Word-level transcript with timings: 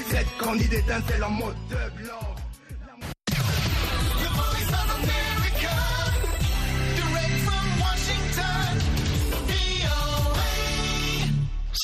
17 0.00 0.26
candidats 0.40 0.70
d'étincelle 0.80 1.24
en 1.24 1.30
mode 1.30 1.56
de 1.68 1.76
blanc. 2.00 2.34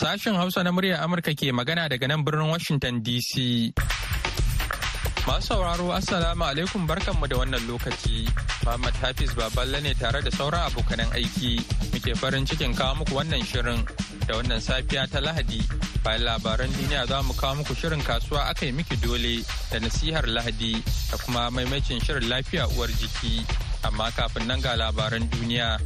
Sashen 0.01 0.35
Hausa 0.37 0.63
na 0.65 0.73
muryar 0.73 1.03
Amurka 1.05 1.35
ke 1.37 1.53
magana 1.53 1.89
daga 1.93 2.09
nan 2.09 2.25
birnin 2.25 2.49
Washington 2.49 3.03
DC. 3.05 3.73
Masu 5.28 5.53
sauraro 5.53 5.92
Assalamu 5.92 6.44
alaikum 6.48 6.87
barkanmu 6.88 7.28
da 7.28 7.37
wannan 7.37 7.60
lokaci. 7.69 8.24
Muhammad 8.64 8.94
Hafiz 9.03 9.35
Baballe 9.37 9.83
ne 9.83 9.92
tare 9.92 10.22
da 10.24 10.30
sauran 10.30 10.64
abokanan 10.71 11.12
aiki. 11.12 11.60
Muke 11.92 12.17
farin 12.17 12.46
cikin 12.48 12.72
kawo 12.72 12.96
muku 13.04 13.12
wannan 13.12 13.44
shirin 13.44 13.85
da 14.27 14.35
wannan 14.37 14.58
safiya 14.61 15.06
ta 15.06 15.21
Lahadi. 15.22 15.63
Bayan 16.02 16.23
labaran 16.27 16.70
duniya 16.75 17.06
za 17.06 17.23
mu 17.23 17.33
kawo 17.34 17.55
muku 17.62 17.75
shirin 17.75 18.02
kasuwa 18.02 18.51
aka 18.51 18.66
yi 18.66 18.73
miki 18.73 18.97
dole 18.98 19.43
da 19.70 19.79
nasihar 19.79 20.27
Lahadi 20.27 20.75
da 21.11 21.16
kuma 21.23 21.51
maimacin 21.51 22.02
shirin 22.02 22.27
lafiya 22.29 22.66
uwar 22.75 22.91
jiki. 22.91 23.47
Amma 23.87 24.11
kafin 24.11 24.47
nan 24.47 24.61
ga 24.61 24.75
labaran 24.77 25.23
duniya. 25.30 25.79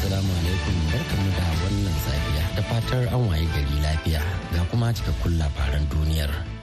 Assalamu 0.00 0.32
alaikum 0.42 0.74
barkamu 0.90 1.28
da 1.36 1.46
wannan 1.62 1.96
safiya 2.04 2.44
da 2.56 2.62
fatar 2.68 3.02
an 3.14 3.20
waye 3.28 3.46
gari 3.54 3.76
lafiya 3.84 4.20
ga 4.52 4.62
kuma 4.72 4.88
cikakkun 4.96 5.36
labaran 5.38 5.84
duniyar. 5.92 6.59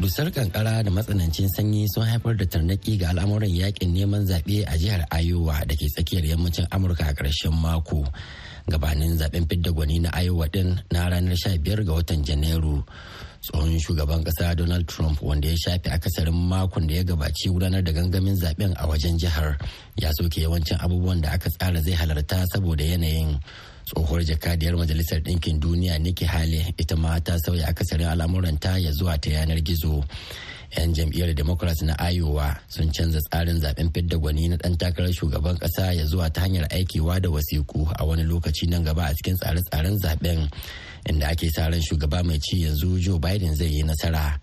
Dusar 0.00 0.32
kankara 0.32 0.80
da 0.82 0.88
matsanancin 0.90 1.44
sanyi 1.52 1.84
sun 1.92 2.08
haifar 2.08 2.32
da 2.36 2.44
tarnaki 2.48 2.96
ga 2.96 3.12
al'amuran 3.12 3.52
yaƙin 3.52 3.92
neman 3.92 4.24
zaɓe 4.24 4.64
a 4.64 4.72
jihar 4.80 5.04
Iowa 5.12 5.60
da 5.68 5.74
ke 5.76 5.86
tsakiyar 5.92 6.24
yammacin 6.24 6.64
Amurka 6.72 7.04
a 7.04 7.12
ƙarshen 7.12 7.52
mako. 7.52 8.08
Gabanin 8.70 9.18
zaɓen 9.20 9.44
fidda 9.46 9.70
gwani 9.72 10.00
na 10.00 10.08
Iowa 10.16 10.48
din 10.48 10.80
na 10.90 11.04
ranar 11.10 11.36
15 11.36 11.84
ga 11.84 11.92
watan 11.92 12.24
Janairu. 12.24 12.82
tsohon 13.40 13.76
shugaban 13.80 14.24
kasa 14.24 14.54
donald 14.54 14.86
trump 14.88 15.20
wanda 15.22 15.48
ya 15.48 15.56
shafe 15.56 15.88
akasarin 15.92 16.34
makon 16.48 16.86
da 16.86 16.94
ya 16.94 17.02
gabaci 17.04 17.48
gudanar 17.48 17.82
da 17.84 17.92
gangamin 17.92 18.36
zaɓen 18.36 18.72
a 18.76 18.86
wajen 18.86 19.16
jihar 19.18 19.56
ya 19.96 20.10
soke 20.12 20.40
yawancin 20.44 20.76
abubuwan 20.80 21.20
da 21.20 21.30
aka 21.32 21.48
tsara 21.48 21.80
zai 21.80 21.92
halarta 21.96 22.44
saboda 22.52 22.84
yanayin 22.84 23.40
tsohuwar 23.90 24.22
jakadiyar 24.24 24.76
majalisar 24.76 25.18
ɗinkin 25.20 25.58
duniya 25.60 25.98
nikki 25.98 26.24
haley 26.24 26.74
ita 26.78 26.96
ma 26.96 27.18
ta 27.20 27.34
sauya 27.38 27.66
akasarin 27.68 28.06
al'amuranta 28.06 28.78
ya 28.78 28.92
zuwa 28.92 29.18
ta 29.18 29.30
yanar 29.30 29.58
gizo. 29.66 30.04
'yan 30.70 30.94
jam'iyyar 30.94 31.34
democrats 31.34 31.82
na 31.82 31.98
iowa 32.14 32.54
sun 32.70 32.92
canza 32.94 33.18
tsarin 33.18 33.58
zaɓen 33.58 33.90
fidda 33.94 34.16
gwani 34.22 34.48
na 34.48 34.56
ɗan 34.56 34.76
takarar 34.78 35.12
shugaban 35.12 35.58
ƙasa 35.58 35.92
ya 35.98 36.04
zuwa 36.06 36.30
ta 36.30 36.40
hanyar 36.46 36.66
aikewa 36.70 37.18
da 37.20 37.26
wasiku 37.30 37.90
a 37.98 38.04
wani 38.06 38.22
lokaci 38.22 38.66
nan 38.70 38.84
gaba 38.84 39.10
a 39.10 39.14
cikin 39.14 39.34
tsare-tsaren 39.36 39.98
zaɓen 39.98 40.46
inda 41.10 41.26
ake 41.28 41.50
sa 41.50 41.66
ran 41.66 41.82
shugaba 41.82 42.22
mai 42.22 42.38
ci 42.38 42.62
yanzu 42.62 42.98
joe 43.02 43.18
biden 43.18 43.54
zai 43.54 43.66
yi 43.74 43.82
nasara. 43.82 44.38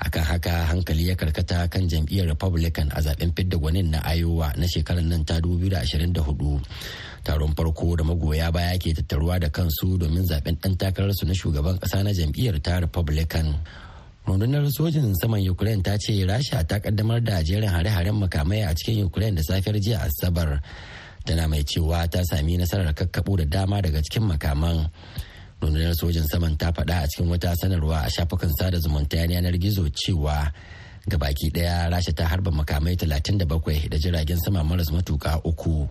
Akan 0.00 0.24
haka 0.24 0.64
hankali 0.68 1.08
ya 1.08 1.14
karkata 1.16 1.68
kan 1.68 1.88
jam'iyyar 1.88 2.26
republican 2.28 2.88
a 2.92 3.00
zaɓen 3.00 3.32
fidda 3.36 3.56
gwanin 3.56 3.90
na 3.90 4.00
iowa 4.16 4.52
na 4.56 4.66
shekarar 4.68 5.04
nan 5.04 5.24
ta 5.24 5.40
2024 5.40 6.60
taron 7.24 7.54
farko 7.54 7.96
da 7.96 8.04
magoya 8.04 8.52
baya 8.52 8.78
ke 8.78 8.94
tattaruwa 8.94 9.38
da 9.40 9.48
kansu 9.48 9.98
domin 9.98 10.24
zaɓen 10.24 10.56
dan 10.60 10.76
takararsu 10.76 11.26
na 11.26 11.34
shugaban 11.34 11.78
kasa 11.78 12.02
na 12.02 12.10
jam'iyyar 12.12 12.60
ta 12.62 12.78
republican. 12.80 13.54
Rundunar 14.26 14.64
sojin 14.70 15.14
saman 15.20 15.40
ukraine 15.48 15.82
ta 15.82 15.96
ce 15.98 16.12
rasha 16.24 16.64
ta 16.66 16.78
kaddamar 16.78 17.20
da 17.24 17.42
jerin 17.42 17.68
hare-haren 17.68 18.14
makamai 18.14 18.62
a 18.64 18.74
cikin 18.74 19.04
ukraine 19.04 19.34
da 19.36 19.42
safiyar 19.42 19.76
jiya 19.80 19.98
asabar. 20.06 20.60
Tana 21.24 21.48
mai 21.48 21.62
cewa 21.64 22.08
ta 22.10 22.22
sami 22.24 22.56
nasarar 22.56 22.94
kakkabo 22.94 23.36
da 23.36 23.44
dama 23.44 23.80
daga 23.82 24.00
cikin 24.02 24.24
makaman. 24.28 24.88
Rundunar 25.60 25.94
sojan 25.94 26.24
saman 26.30 26.56
ta 26.56 26.72
faɗa 26.72 27.04
a 27.04 27.06
cikin 27.08 27.28
wata 27.28 27.54
sanarwa 27.60 28.04
a 28.06 28.08
shafukan 28.10 28.50
sada 28.58 28.78
zumunta 28.78 29.16
yanar 29.28 29.56
gizo 29.60 29.84
cewa 29.92 30.52
ga 31.08 31.16
baki 31.18 31.50
ɗaya 31.52 31.90
rasha 31.90 32.12
ta 32.14 32.24
harba 32.28 32.50
makamai 32.50 32.96
37 32.96 33.44
da 33.90 33.96
jiragen 33.98 34.38
sama 34.44 34.64
maras 34.64 34.88
matuka 34.90 35.40
uku. 35.44 35.88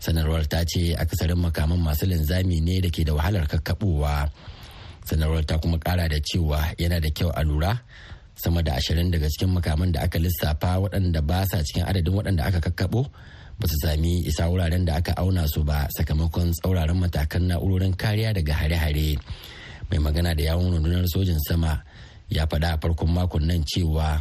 Sanarwar 0.00 0.48
ta 0.48 0.64
ce 0.64 0.96
akasarin 0.96 1.36
makaman 1.36 1.76
masu 1.78 2.04
linzami 2.08 2.60
ne 2.64 2.80
da 2.80 2.88
ke 2.88 3.04
da 3.04 3.12
wahalar 3.12 3.44
kakkaɓowa. 3.46 4.32
Sanarwar 5.04 5.44
ta 5.48 5.58
kuma 5.60 5.78
kara 5.78 6.08
da 6.08 6.16
cewa 6.28 6.72
yana 6.80 7.00
da 7.00 7.08
kyau 7.16 7.28
a 7.36 7.42
lura 7.44 7.72
sama 8.34 8.62
da 8.64 8.72
ashirin 8.80 9.12
daga 9.12 9.28
cikin 9.28 9.52
makaman 9.52 9.92
da 9.92 10.00
aka 10.08 10.18
lissafa 10.18 10.80
waɗanda 10.80 11.20
ba 11.28 11.44
sa 11.44 11.60
cikin 11.60 11.84
adadin 11.84 12.16
waɗanda 12.16 12.42
aka 12.48 12.60
kakkaɓo 12.64 13.00
ba 13.60 13.64
su 13.68 13.76
sami 13.84 14.24
isa 14.24 14.48
wuraren 14.48 14.84
da 14.88 14.96
aka 14.96 15.12
auna 15.20 15.44
su 15.52 15.60
ba 15.68 15.84
sakamakon 15.96 16.48
tsauraran 16.56 16.96
matakan 16.96 17.44
na'urorin 17.52 17.92
kariya 17.92 18.32
daga 18.32 18.54
hare-hare. 18.60 19.20
Mai 19.92 19.98
magana 20.00 20.32
da 20.38 20.42
yawon 20.48 20.72
rundunar 20.80 21.04
sojin 21.12 21.36
sama 21.48 21.72
ya 22.30 22.46
faɗa 22.50 22.68
a 22.72 22.78
farkon 22.80 23.10
makon 23.12 23.44
nan 23.46 23.60
cewa 23.68 24.16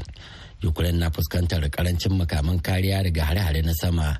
ukraine 0.63 0.99
na 0.99 1.07
fuskantar 1.09 1.63
ƙarancin 1.71 2.17
makaman 2.19 2.59
kariya 2.59 3.03
daga 3.05 3.23
hare-hare 3.31 3.61
na 3.63 3.71
sama 3.81 4.19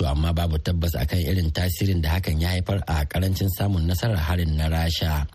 to 0.00 0.08
amma 0.08 0.32
babu 0.32 0.56
tabbas 0.56 0.96
akan 0.96 1.20
irin 1.20 1.52
tasirin 1.52 2.00
da 2.00 2.16
hakan 2.16 2.40
ya 2.40 2.48
haifar 2.56 2.80
a 2.88 3.04
ƙarancin 3.04 3.52
samun 3.52 3.84
nasarar 3.84 4.16
harin 4.16 4.56
na 4.56 4.72
rasha. 4.72 5.28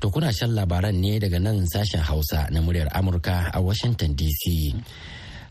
To 0.00 0.10
kuna 0.12 0.28
shan 0.32 0.52
labaran 0.52 1.00
ne 1.00 1.16
daga 1.18 1.40
nan 1.40 1.64
sashen 1.64 2.04
hausa 2.04 2.52
na 2.52 2.60
muryar 2.60 2.92
amurka 2.92 3.48
a 3.54 3.62
washington 3.62 4.12
dc 4.12 4.76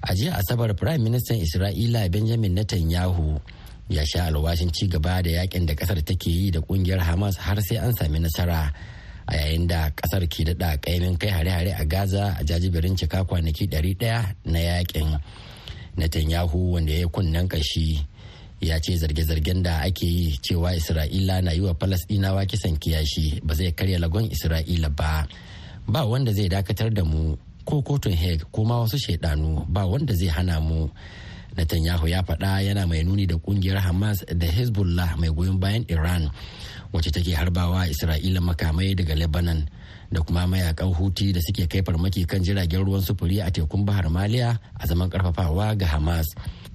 a 0.06 0.14
jiya 0.14 0.38
asabar 0.38 0.78
prime 0.78 1.02
minister 1.02 1.34
isra'ila 1.34 2.12
benjamin 2.14 2.54
netanyahu 2.54 3.42
ya 3.90 4.06
sha 4.06 4.30
alwashin 4.30 4.70
ci 4.70 4.86
gaba 4.88 5.24
da 5.26 5.42
yaƙin 5.42 5.66
da 5.66 5.74
ƙasar 5.74 6.06
take 6.06 6.30
yi 6.30 6.52
da 6.52 6.62
ƙungiyar 6.62 7.02
hamas 7.02 7.38
har 7.42 7.58
sai 7.62 7.78
an 7.82 7.94
sami 7.98 8.20
nasara. 8.20 8.70
A 9.28 9.34
yayin 9.34 9.66
da 9.68 9.90
ƙasar 9.98 10.30
ke 10.30 10.46
daɗa 10.46 10.78
kaimin 10.78 11.18
kai 11.18 11.30
hare-hare 11.34 11.74
a 11.74 11.86
gaza 11.86 12.38
a 12.40 12.44
jajibirin 12.46 12.94
cika 12.94 13.26
kwanaki 13.26 13.66
100 13.66 14.36
na 14.46 14.60
yaƙin. 14.60 15.18
Netanyahu 15.98 16.72
wanda 16.78 16.94
ya 16.94 17.08
kunnen 17.08 17.50
kashi 17.50 18.11
ya 18.62 18.80
ce 18.80 18.96
zarge-zargen 18.98 19.64
da 19.64 19.82
ake 19.82 20.06
yi 20.06 20.38
cewa 20.42 20.76
isra'ila 20.76 21.42
na 21.42 21.52
yi 21.52 21.62
wa 21.62 21.74
falasɗinawa 21.74 22.46
kisan 22.46 22.78
kiyashi 22.78 23.42
ba 23.44 23.54
zai 23.54 23.72
karya 23.74 24.00
lagon 24.00 24.30
isra'ila 24.30 24.90
ba 24.96 25.28
ba 25.88 26.06
wanda 26.06 26.32
zai 26.34 26.50
dakatar 26.50 26.94
da 26.94 27.04
mu 27.04 27.36
ko 27.66 27.82
kotun 27.82 28.14
hague 28.14 28.46
ko 28.52 28.64
ma 28.66 28.80
wasu 28.86 28.98
shaidanu 28.98 29.66
ba 29.70 29.86
wanda 29.86 30.14
zai 30.14 30.28
hana 30.30 30.60
mu 30.62 30.90
Netanyahu 31.58 32.08
ya 32.08 32.24
faɗa 32.24 32.64
yana 32.64 32.88
mai 32.88 33.04
nuni 33.04 33.28
da 33.28 33.36
ƙungiyar 33.36 33.78
Hamas 33.84 34.24
da 34.26 34.48
Hezbollah 34.48 35.18
mai 35.20 35.28
goyon 35.30 35.60
bayan 35.60 35.84
Iran 35.90 36.32
wacce 36.94 37.12
take 37.12 37.36
harbawa 37.36 37.88
Isra'ila 37.92 38.40
makamai 38.40 38.96
daga 38.96 39.16
Lebanon 39.16 39.68
da 40.12 40.22
kuma 40.22 40.48
mayaƙan 40.48 40.96
Huti 40.96 41.34
da 41.34 41.40
suke 41.44 41.68
kai 41.68 41.82
farmaki 41.84 42.24
kan 42.28 42.40
jiragen 42.44 42.86
ruwan 42.88 43.02
sufuri 43.04 43.44
a 43.46 43.52
tekun 43.52 43.84
Bahar 43.86 44.08
Maliya 44.08 44.60
a 44.80 44.88
zaman 44.88 45.10
karfafawa 45.10 45.76
ga 45.78 45.86
Hamas. 45.88 46.28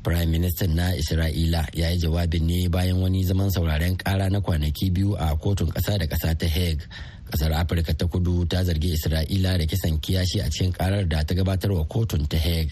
Prime 0.06 0.30
Minister 0.30 0.68
na 0.70 0.94
Isra'ila 0.94 1.66
ya 1.74 1.90
yi 1.90 1.98
jawabin 1.98 2.46
ne 2.46 2.68
bayan 2.70 3.02
wani 3.02 3.26
zaman 3.26 3.50
sauraren 3.50 3.98
kara 3.98 4.30
na 4.30 4.38
kwanaki 4.40 4.90
biyu 4.94 5.18
a 5.18 5.34
kotun 5.34 5.66
ƙasa 5.74 5.98
da 5.98 6.06
ƙasa 6.06 6.38
ta 6.38 6.46
Hague. 6.46 6.86
Kasar 7.26 7.50
afirka 7.58 7.90
ta 7.98 8.06
kudu 8.06 8.46
ta 8.46 8.62
zargi 8.62 8.94
isra'ila 8.94 9.58
da 9.58 9.66
kisan 9.66 9.98
kiyashi 9.98 10.38
a 10.40 10.46
cikin 10.50 10.70
karar 10.72 11.02
da 11.10 11.24
ta 11.26 11.34
gabatar 11.34 11.74
wa 11.74 11.82
kotun 11.84 12.22
ta 12.30 12.38
hague. 12.38 12.70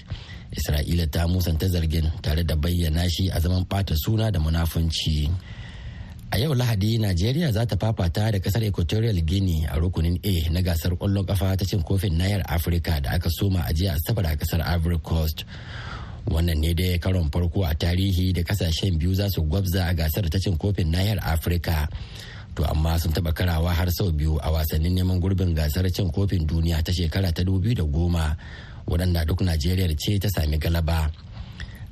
Isra'ila 0.54 1.10
ta 1.10 1.26
musanta 1.26 1.66
zargin 1.66 2.06
tare 2.22 2.44
da 2.46 2.54
bayyana 2.54 3.02
shi 3.10 3.30
a 3.34 3.40
zaman 3.40 3.66
bata 3.66 3.96
suna 3.98 4.30
da 4.30 4.38
munafunci. 4.38 5.26
A 6.30 6.38
yau 6.38 6.54
lahadi 6.54 6.98
najeriya 7.02 7.50
za 7.52 7.66
ta 7.66 7.74
fafata 7.76 8.30
da 8.30 8.38
ƙasar 8.38 8.62
equatorial 8.62 9.18
guinea 9.26 9.74
a 9.74 9.78
rukunin 9.82 10.20
a 10.22 10.48
na 10.54 10.60
gasar 10.62 10.94
ƙwallon 10.94 11.26
kafa 11.26 11.56
ta 11.58 11.64
cin 11.66 11.82
kofin 11.82 12.14
nayar 12.14 12.42
afirka 12.46 13.02
da 13.02 13.10
aka 13.18 13.28
soma 13.30 13.64
a 13.66 13.72
jiya 13.74 13.98
asabar 13.98 14.26
a 14.30 14.36
ƙasar 14.38 14.62
ivory 14.62 14.98
coast. 15.02 15.44
Wannan 16.26 16.58
ne 16.60 16.74
dai 16.74 16.98
karon 16.98 17.30
farko 17.30 17.64
a 17.64 17.74
tarihi 17.74 18.32
da 18.32 18.42
ƙasashen 18.42 18.98
biyu 18.98 19.14
za 19.14 19.28
su 19.28 19.42
gwabza 19.42 19.88
a 19.88 19.94
gasar 19.94 20.28
ta 20.30 20.38
cin 20.38 20.56
kofin 20.56 20.90
nahiyar 20.90 21.18
afirka. 21.20 21.88
To 22.54 22.62
amma 22.64 22.98
sun 22.98 23.12
taɓa 23.12 23.32
karawa 23.34 23.74
har 23.74 23.90
sau 23.90 24.12
biyu 24.12 24.38
a 24.42 24.50
wasannin 24.50 24.94
neman 24.94 25.20
gurbin 25.20 25.54
gasar 25.54 25.90
cin 25.90 26.10
kofin 26.10 26.46
duniya 26.46 26.82
ta 26.84 26.92
shekara 26.92 27.32
ta 27.34 27.42
da 27.42 27.82
goma 27.84 28.36
waɗanda 28.86 29.26
duk 29.26 29.40
najeriya 29.42 29.94
ce 29.98 30.18
ta 30.18 30.28
sami 30.28 30.58
galaba. 30.58 31.10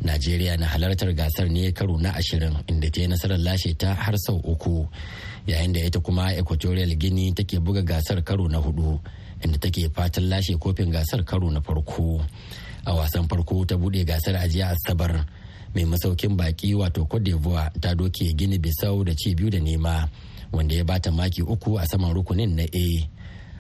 Najeriya 0.03 0.59
na 0.59 0.67
halartar 0.67 1.13
gasar 1.15 1.47
ne 1.49 1.71
karo 1.73 1.97
na 1.99 2.11
ashirin 2.15 2.59
inda 2.67 2.91
ta 2.91 3.01
yi 3.01 3.07
nasarar 3.07 3.39
lashe 3.39 3.75
ta 3.79 3.95
har 3.95 4.15
sau 4.19 4.35
uku 4.43 4.87
yayin 5.47 5.73
da 5.73 5.81
ita 5.81 6.01
kuma 6.01 6.35
equatorial 6.35 6.91
guinea 6.99 7.31
take 7.33 7.59
buga 7.63 7.83
gasar 7.83 8.23
karo 8.25 8.49
na 8.49 8.59
huɗu 8.59 8.99
inda 9.45 9.59
take 9.59 9.89
fatan 9.95 10.29
lashe 10.29 10.59
kofin 10.59 10.91
gasar 10.91 11.23
karo 11.25 11.51
na 11.51 11.61
farko. 11.61 12.19
A 12.85 12.95
wasan 12.95 13.29
farko 13.29 13.65
ta 13.67 13.77
buɗe 13.77 14.05
gasar 14.05 14.37
ajiya 14.37 14.71
asabar 14.75 15.27
mai 15.75 15.85
masaukin 15.85 16.37
baki 16.37 16.75
wato 16.75 17.05
cote 17.07 17.25
d'ivoire 17.25 17.71
ta 17.81 17.95
doke 17.95 18.35
gini 18.35 18.59
bisau 18.59 19.05
da 19.05 19.15
ci 19.15 19.35
biyu 19.35 19.51
da 19.51 19.59
nema 19.61 20.09
wanda 20.53 20.75
ya 20.75 20.85
bata 20.85 21.11
maki 21.11 21.43
uku 21.43 21.79
a 21.81 21.87
saman 21.87 22.13
rukunin 22.15 22.55
na 22.57 22.63
A. 22.63 23.09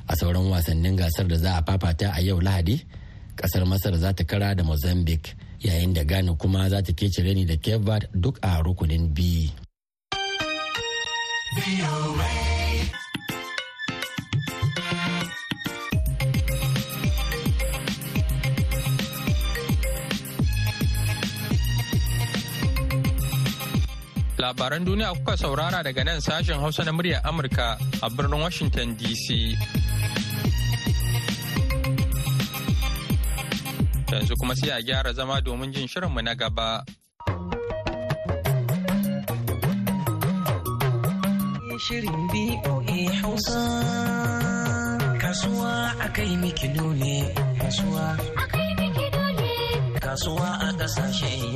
A 0.08 0.16
sauran 0.16 0.50
wasannin 0.50 0.96
gasar 0.96 1.26
da 1.28 1.36
za 1.36 1.56
a 1.58 1.62
fafata 1.62 2.12
a 2.14 2.20
yau 2.20 2.40
Lahadi, 2.40 2.84
ƙasar 3.36 3.64
Masar 3.66 3.96
za 3.96 4.12
ta 4.12 4.24
kara 4.24 4.54
da 4.54 4.62
Mozambique 4.62 5.34
yayin 5.60 5.94
da 5.94 6.04
Ghana 6.04 6.34
kuma 6.36 6.69
za 6.69 6.82
ta 6.82 6.92
kece 6.92 7.22
reni 7.24 7.44
da 7.46 7.56
Cape 7.56 8.08
duk 8.14 8.38
a 8.42 8.60
rukunin 8.62 9.08
B. 9.14 9.48
Labaran 24.52 24.84
duniya 24.84 25.16
kuka 25.16 25.32
saurara 25.32 25.81
daga 25.81 26.04
nan 26.04 26.20
sashen 26.20 26.60
Hausa 26.60 26.84
na 26.84 26.93
muryar 26.93 27.25
Amurka 27.25 27.81
a 28.04 28.08
birnin 28.12 28.37
Washington 28.37 28.93
DC. 29.00 29.56
Yanzu 34.12 34.37
kuma 34.37 34.52
sai 34.54 34.76
a 34.76 34.82
gyara 34.84 35.14
zama 35.16 35.40
domin 35.40 35.72
jin 35.72 35.88
shirinmu 35.88 36.20
na 36.20 36.34
gaba. 36.37 36.84
Hausa. 43.25 43.62
Kasuwa 45.16 45.72
a 45.96 46.08
kai 46.12 46.37
ne 46.37 46.52
Kasuwa 49.96 50.48
a 50.60 50.72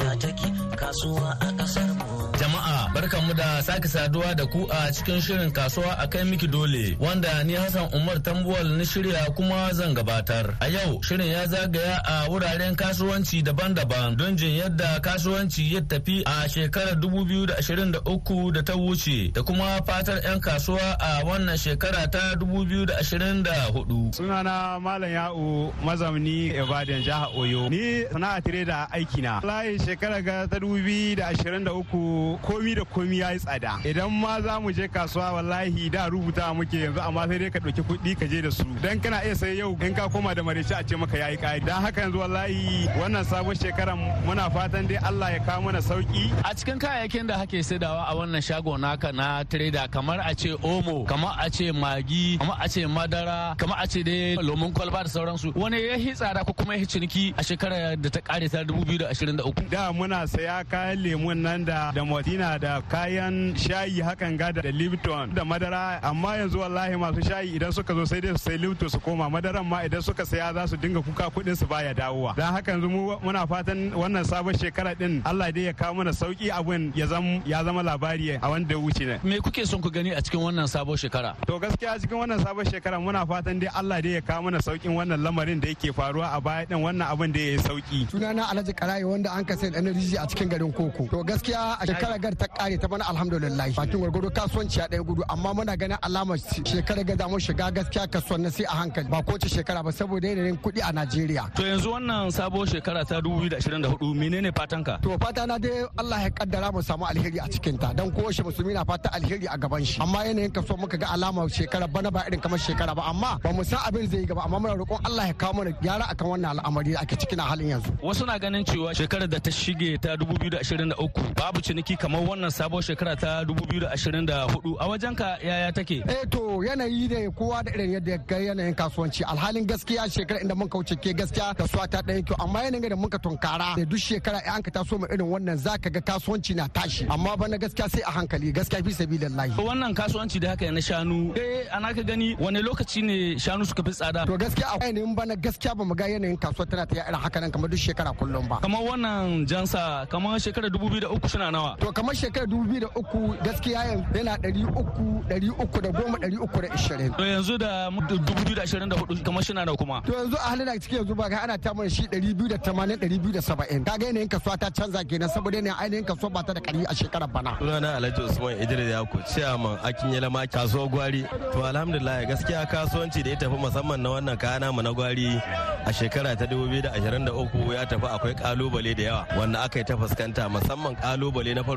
ya 0.01 0.15
take. 0.17 0.49
Kasuwa 0.81 1.29
a 1.45 1.49
ƙasar 1.61 1.93
mu. 2.01 2.16
Jama'a 2.41 2.89
barkanmu 2.95 3.35
da 3.35 3.63
sake 3.63 3.89
saduwa 3.89 4.35
da 4.37 4.45
ku 4.47 4.69
a 4.71 4.93
cikin 4.93 5.21
shirin 5.21 5.51
kasuwa 5.53 5.97
a 5.99 6.07
kai 6.07 6.25
miki 6.25 6.47
dole 6.47 6.97
wanda 7.01 7.43
ni 7.45 7.55
Hassan 7.55 7.89
Umar 7.95 8.19
Tambuwal 8.23 8.77
na 8.77 8.85
shirya 8.85 9.25
kuma 9.35 9.73
zan 9.73 9.95
gabatar. 9.95 10.55
A 10.61 10.69
yau 10.69 11.01
shirin 11.03 11.27
ya 11.33 11.47
zagaya 11.47 11.97
a 12.05 12.29
wuraren 12.29 12.77
kasuwanci 12.77 13.43
daban-daban 13.43 14.17
don 14.19 14.37
jin 14.37 14.57
yadda 14.57 15.01
kasuwanci 15.01 15.75
ya 15.75 15.81
tafi 15.81 16.23
a 16.27 16.49
shekarar 16.49 16.95
2023 17.01 18.53
da 18.53 18.63
ta 18.63 18.75
wuce 18.77 19.33
da 19.33 19.43
kuma 19.43 19.81
fatar 19.87 20.21
'yan 20.25 20.41
kasuwa 20.41 20.97
a 21.01 21.25
wannan 21.25 21.57
shekara 21.57 22.05
ta 22.11 22.35
2024. 22.37 24.13
Sunana 24.13 24.79
Malam 24.81 25.11
Ya'u 25.11 25.73
mazamni 25.85 26.53
Ibadan 26.53 27.01
jihar 27.03 27.33
Oyo. 27.37 27.71
Ni 27.71 28.05
sana'a 28.13 28.41
tire 28.45 28.65
da 28.65 28.89
aikina. 28.93 29.41
Layi 29.43 29.79
shekara 29.81 30.21
ga 30.23 30.47
ta 30.47 30.59
2023 30.61 32.26
komi 32.47 32.75
da 32.75 32.85
komi 32.85 33.19
ya 33.23 33.31
yi 33.31 33.39
tsada. 33.39 33.73
Idan 33.85 34.11
ma 34.11 34.41
za 34.41 34.61
mu 34.61 34.73
je 34.73 34.89
kasuwa 34.89 35.33
wallahi 35.39 35.91
da 35.91 36.09
rubuta 36.09 36.55
muke 36.55 36.79
yanzu 36.85 37.01
amma 37.01 37.27
sai 37.29 37.39
dai 37.39 37.51
ka 37.51 37.59
ɗauki 37.59 37.83
kuɗi 37.89 38.13
ka 38.19 38.27
je 38.27 38.41
da 38.43 38.51
su. 38.51 38.65
Dan 38.83 39.01
kana 39.01 39.23
iya 39.25 39.35
sai 39.35 39.57
yau 39.59 39.77
in 39.81 39.95
ka 39.95 40.09
koma 40.09 40.35
da 40.35 40.43
mareci 40.43 40.73
a 40.75 40.83
ce 40.83 40.97
maka 40.97 41.17
yayi 41.19 41.37
ƙari. 41.39 41.65
Dan 41.65 41.83
haka 41.83 42.01
yanzu 42.01 42.19
wallahi 42.19 42.89
wannan 43.01 43.25
sabon 43.25 43.55
shekaran 43.55 43.99
muna 44.27 44.51
fatan 44.51 44.87
dai 44.87 44.99
Allah 45.09 45.31
ya 45.33 45.39
kawo 45.41 45.63
mana 45.63 45.79
sauƙi 45.79 46.31
a 46.45 46.55
cikin 46.55 46.79
kayayyakin 46.79 47.27
da 47.27 47.39
hake 47.39 47.63
saidawa 47.63 48.05
a 48.09 48.15
wannan 48.15 48.43
shago 48.43 48.77
naka 48.79 49.13
na 49.13 49.43
trader 49.45 49.89
kamar 49.91 50.21
a 50.25 50.35
ce 50.35 50.51
omo 50.63 51.07
kamar 51.07 51.37
a 51.41 51.51
ce 51.51 51.73
magi 51.73 52.39
kamar 52.39 52.57
a 52.61 52.69
ce 52.69 52.87
madara 52.87 53.57
kamar 53.57 53.77
a 53.83 53.87
ce 53.87 54.03
dai 54.03 54.37
lomin 54.43 54.73
kwalba 54.73 55.03
da 55.05 55.09
sauransu 55.09 55.53
wani 55.57 55.83
ya 55.83 55.97
hi 55.97 56.13
tsada 56.15 56.45
ko 56.45 56.53
kuma 56.53 56.77
ya 56.77 56.85
ciniki 56.87 57.35
a 57.37 57.43
shekarar 57.43 57.97
da 57.97 58.09
ta 58.11 58.21
kare 58.21 58.49
ta 58.49 58.63
2023 58.65 59.69
da 59.71 59.93
muna 59.93 60.27
saya 60.29 60.65
kayan 60.65 60.99
lemun 61.03 61.37
nan 61.43 61.65
da 61.65 61.93
da 61.93 62.03
motina 62.17 62.59
da 62.59 62.81
kayan 62.89 63.53
shayi 63.55 64.01
hakan 64.01 64.39
ga 64.41 64.49
da 64.53 64.63
lipton 64.73 65.35
da 65.35 65.45
madara. 65.45 66.01
Amma 66.03 66.37
yanzu 66.41 66.59
wallahi 66.59 66.97
masu 66.97 67.21
shayi 67.23 67.57
idan 67.61 67.73
suka 67.73 67.93
zo 67.95 68.05
sai 68.07 68.21
dai 68.21 68.33
su 68.33 68.39
sai 68.49 68.57
lipton 68.57 68.89
su 68.89 68.99
koma. 69.01 69.29
Madaran 69.29 69.67
ma 69.67 69.85
idan 69.85 70.03
suka 70.03 70.25
saya 70.25 70.49
za 70.55 70.67
su 70.67 70.77
dinga 70.77 71.03
kuka 71.05 71.29
kuɗin 71.35 71.57
su 71.57 71.67
baya 71.67 71.93
dawowa. 71.95 72.35
Dan 72.37 72.55
haka 72.55 72.71
yanzu 72.73 72.89
mu 72.89 73.17
muna 73.25 73.47
fatan 73.47 73.93
wannan 73.93 74.25
sabon 74.25 74.55
shekara 74.57 74.97
din 74.97 75.21
Allah 75.27 75.53
dai 75.53 75.65
ya 75.69 75.73
kawo 75.75 75.95
mana 75.97 76.11
sauƙi 76.13 76.49
abun 76.51 76.93
ya 76.97 77.07
zama 77.07 77.43
ya 77.45 77.63
zama 77.65 77.83
labari 77.83 78.39
a 78.43 78.49
wanda 78.49 78.73
ya 78.75 78.81
wuce 78.81 79.05
ne 79.07 79.21
me 79.23 79.37
kuke 79.39 79.67
son 79.67 79.83
ku 79.83 79.91
gani 79.91 80.11
a 80.13 80.23
cikin 80.23 80.41
wannan 80.41 80.65
sabon 80.67 80.97
shekara? 80.97 81.37
To 81.47 81.61
gaskiya 81.61 82.01
cikin 82.01 82.17
wannan 82.17 82.41
sabon 82.41 82.65
shekara 82.65 82.97
muna 82.97 83.27
fatan 83.29 83.61
dai 83.61 83.69
Allah 83.77 84.01
dai 84.01 84.15
ya 84.17 84.21
kawo 84.23 84.45
mana 84.49 84.59
saukin 84.65 84.97
wannan 84.97 85.21
lamarin 85.21 85.61
da 85.61 85.69
yake 85.69 85.93
faruwa 85.93 86.33
a 86.33 86.41
baya 86.41 86.65
din 86.65 86.79
wannan 86.81 87.13
abin 87.13 87.33
da 87.33 87.41
ya 87.41 87.53
yi 87.53 87.59
sauƙi 87.59 88.09
sunana 88.09 88.49
Alhaji 88.49 88.73
Karayi 88.73 89.05
wanda 89.05 89.31
an 89.37 89.45
kasa 89.45 89.71
da 89.71 89.79
energy 89.79 90.17
a 90.17 90.25
cikin 90.25 90.49
garin 90.49 90.73
Koko. 90.73 91.07
To 91.09 91.23
gaskiya 91.25 91.77
a 91.83 91.85
shekara 92.07 92.19
gar 92.23 92.35
ta 92.35 92.47
kare 92.47 92.77
ta 92.79 92.87
bana 92.89 93.05
alhamdulillah 93.09 93.67
bakin 93.75 93.99
gwargwado 94.01 94.31
kasuwanci 94.31 94.81
a 94.81 94.89
ɗaya 94.89 95.03
gudu 95.05 95.23
amma 95.29 95.55
muna 95.55 95.77
ganin 95.77 95.99
alamar 96.03 96.39
shekara 96.39 97.05
ga 97.05 97.17
za 97.17 97.29
mu 97.29 97.39
shiga 97.39 97.71
gaskiya 97.71 98.07
kasuwan 98.07 98.43
na 98.43 98.51
sai 98.51 98.65
a 98.65 98.75
hankali 98.79 99.09
ba 99.09 99.23
kowace 99.23 99.49
shekara 99.49 99.83
ba 99.83 99.91
saboda 99.93 100.29
yanayin 100.29 100.57
kuɗi 100.59 100.81
a 100.89 100.93
Najeriya. 100.93 101.55
To 101.55 101.63
yanzu 101.63 101.91
wannan 101.93 102.31
sabo 102.33 102.65
shekara 102.65 103.05
ta 103.05 103.21
2024 103.21 104.15
menene 104.15 104.53
fatanka? 104.53 105.01
To 105.03 105.19
fata 105.19 105.47
na 105.47 105.59
dai 105.59 105.85
Allah 105.99 106.23
ya 106.23 106.31
kaddara 106.31 106.73
mu 106.73 106.81
samu 106.83 107.05
alheri 107.07 107.39
a 107.39 107.49
cikin 107.49 107.79
ta 107.81 107.93
dan 107.93 108.11
kowace 108.13 108.43
musulmi 108.43 108.73
na 108.75 108.85
fata 108.85 109.11
alheri 109.13 109.47
a 109.51 109.59
gaban 109.59 109.85
shi 109.85 110.01
amma 110.01 110.19
yanayin 110.25 110.53
kaso 110.53 110.77
muka 110.77 110.97
ga 110.97 111.07
alamar 111.15 111.49
shekara 111.51 111.89
bana 111.93 112.11
ba 112.11 112.23
irin 112.29 112.41
kamar 112.41 112.59
shekara 112.59 112.95
ba 112.95 113.03
amma 113.11 113.39
ba 113.43 113.53
mu 113.53 113.65
san 113.65 113.79
abin 113.87 114.07
zai 114.09 114.21
yi 114.21 114.27
gaba 114.27 114.43
amma 114.45 114.59
muna 114.61 114.75
roƙon 114.79 115.01
Allah 115.05 115.27
ya 115.27 115.33
kawo 115.35 115.53
mana 115.55 115.71
gyara 115.83 116.07
akan 116.13 116.27
wannan 116.29 116.59
al'amari 116.59 116.93
da 116.93 117.01
ake 117.01 117.17
cikin 117.19 117.39
halin 117.41 117.69
yanzu. 117.69 117.91
Wasu 118.03 118.27
na 118.27 118.39
ganin 118.39 118.65
cewa 118.65 118.95
shekarar 118.95 119.29
da 119.29 119.39
ta 119.39 119.51
shige 119.51 119.99
ta 120.01 120.15
2023 120.17 121.35
babu 121.35 121.61
ciniki 121.61 121.96
kamar 121.97 122.21
wannan 122.29 122.51
sabon 122.51 122.83
shekara 122.83 123.17
ta 123.17 123.43
2024 123.45 124.77
a 124.81 124.85
wajen 124.89 125.17
ka 125.17 125.37
yaya 125.43 125.73
take? 125.73 126.03
Eh 126.09 126.25
to 126.31 126.61
yanayi 126.67 127.09
ne 127.11 127.29
kowa 127.31 127.63
da 127.65 127.71
irin 127.73 127.93
yadda 127.97 128.19
ga 128.27 128.37
yanayin 128.37 128.75
kasuwanci 128.75 129.25
alhalin 129.25 129.67
gaskiya 129.67 130.05
shekara 130.11 130.41
inda 130.43 130.55
mun 130.55 130.69
kauce 130.69 130.95
ke 130.97 131.13
gaskiya 131.15 131.55
kasuwa 131.57 131.89
ta 131.91 132.01
ɗaya 132.03 132.23
kyau 132.27 132.37
amma 132.45 132.65
yanayin 132.65 132.89
da 132.91 132.97
muka 132.97 133.19
tunkara 133.19 133.77
da 133.77 133.85
duk 133.85 133.99
shekara 133.99 134.41
an 134.47 134.63
ka 134.63 134.71
taso 134.71 134.99
mu 134.99 135.07
irin 135.07 135.27
wannan 135.27 135.57
zaka 135.57 135.91
ga 135.91 136.01
kasuwanci 136.01 136.55
na 136.55 136.69
tashi 136.69 137.07
amma 137.09 137.37
bana 137.37 137.57
gaskiya 137.59 137.89
sai 137.91 138.03
a 138.07 138.11
hankali 138.11 138.53
gaskiya 138.53 138.85
fi 138.85 138.93
sabilillahi. 138.93 139.57
Wannan 139.57 139.95
kasuwanci 139.95 140.41
da 140.41 140.49
haka 140.51 140.71
na 140.71 140.81
shanu 140.81 141.33
eh 141.37 141.67
ana 141.73 141.95
ka 141.95 142.03
gani 142.03 142.37
wani 142.41 142.63
lokaci 142.63 143.03
ne 143.03 143.37
shanu 143.39 143.65
suka 143.67 143.83
fi 143.83 143.91
tsada? 143.91 144.27
To 144.27 144.37
gaskiya 144.37 144.77
a 144.81 144.85
yanayin 144.87 145.15
bana 145.17 145.37
gaskiya 145.37 145.75
ba 145.77 145.85
mu 145.85 145.95
ga 145.95 146.05
yanayin 146.07 146.37
kasuwa 146.39 146.67
tana 146.71 146.87
ta 146.87 146.95
irin 146.97 147.15
haka 147.21 147.41
nan 147.41 147.51
kamar 147.51 147.69
duk 147.71 147.79
shekara 147.79 148.13
kullum 148.19 148.49
ba. 148.49 148.61
Kamar 148.61 148.83
wannan 148.83 149.47
jansa 149.47 150.07
kamar 150.11 150.39
shekarar 150.39 150.71
2003 150.71 151.29
suna 151.29 151.51
nawa? 151.51 151.77
To 151.87 151.93
kamar 151.93 152.15
shekarar 152.19 152.49
2003 152.51 153.47
gaskiya 153.47 153.83
yana 154.11 154.35
300 154.43 155.23
300 155.31 155.83
da 155.83 155.91
goma 155.95 156.19
320. 156.19 157.15
To 157.17 157.23
yanzu 157.25 157.59
da 157.59 157.89
2024 157.91 159.23
kamar 159.23 159.43
shi 159.45 159.53
na 159.55 159.65
kuma. 159.77 160.03
To 160.05 160.11
yanzu 160.13 160.35
a 160.35 160.51
halin 160.51 160.67
da 160.67 160.73
cikin 160.83 160.99
yanzu 161.07 161.15
ba 161.17 161.29
ga 161.31 161.43
ana 161.45 161.57
ta 161.57 161.73
mana 161.73 161.89
shi 161.89 162.09
280 162.09 162.99
270. 162.99 163.85
Ka 163.87 163.97
ga 163.99 164.07
yanayin 164.07 164.29
kasuwa 164.29 164.59
ta 164.59 164.69
canza 164.71 165.05
kenan 165.05 165.29
saboda 165.29 165.59
yanayin 165.63 165.79
ainihin 165.79 166.05
kasuwa 166.05 166.33
ba 166.35 166.43
ta 166.43 166.53
da 166.55 166.61
kari 166.61 166.83
a 166.91 166.93
shekarar 166.95 167.31
bana. 167.33 167.55
Sunana 167.61 167.95
Alhaji 168.03 168.23
Usman 168.31 168.59
Idris 168.61 168.91
Yako 168.91 169.19
ciyaman 169.31 169.79
akin 169.85 170.11
yalama 170.11 170.43
kasuwar 170.51 170.89
gwari. 170.91 171.23
To 171.55 171.63
alhamdulillah 171.65 172.27
gaskiya 172.27 172.67
kasuwanci 172.67 173.23
da 173.23 173.31
ya 173.31 173.37
tafi 173.37 173.55
musamman 173.63 174.01
na 174.03 174.11
wannan 174.11 174.37
kaya 174.37 174.59
namu 174.59 174.83
na 174.83 174.91
gwari 174.93 175.39
a 175.87 175.93
shekara 175.93 176.35
ta 176.37 176.47
2023 176.51 177.75
ya 177.75 177.87
tafi 177.87 178.07
akwai 178.07 178.35
ƙalubale 178.35 178.97
da 178.97 179.03
yawa 179.03 179.27
wanda 179.39 179.63
aka 179.63 179.79
yi 179.79 179.85
ta 179.85 179.95
fuskanta 179.97 180.49
musamman 180.51 180.97
ƙalubale 180.99 181.55
na 181.55 181.63
farko 181.63 181.76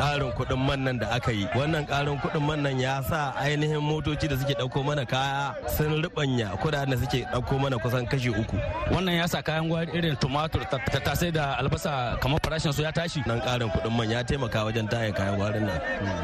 karin 0.00 0.32
kuɗin 0.32 0.58
man 0.66 0.80
nan 0.84 0.98
da 0.98 1.06
aka 1.16 1.32
yi. 1.32 1.44
Wannan 1.54 1.84
karin 1.86 2.16
kuɗin 2.22 2.42
man 2.46 2.62
nan 2.62 2.78
ya 2.80 3.02
sa 3.02 3.32
ainihin 3.36 3.80
motoci 3.80 4.28
da 4.28 4.36
suke 4.36 4.54
ɗauko 4.60 4.84
mana 4.84 5.04
kaya 5.04 5.54
sun 5.76 6.02
ribanya 6.02 6.48
kuɗaɗen 6.62 6.90
da 6.90 6.96
suke 6.96 7.20
ɗauko 7.32 7.54
mana 7.60 7.76
kusan 7.78 8.06
kashi 8.10 8.30
uku. 8.30 8.56
Wannan 8.90 9.14
ya 9.20 9.26
sa 9.26 9.42
kayan 9.42 9.68
gwari 9.68 9.92
irin 9.92 10.16
tumatur 10.16 10.62
tattasai 10.70 11.32
da 11.32 11.56
albasa 11.60 12.16
kamar 12.20 12.40
farashin 12.40 12.72
su 12.72 12.82
ya 12.82 12.90
tashi. 12.92 13.20
Nan 13.26 13.40
karin 13.40 13.68
kuɗin 13.70 13.92
man 13.96 14.10
ya 14.10 14.22
taimaka 14.24 14.64
wajen 14.64 14.88
tayin 14.88 15.12
kayan 15.14 15.36
gwarin 15.36 15.66
nan. 15.68 15.78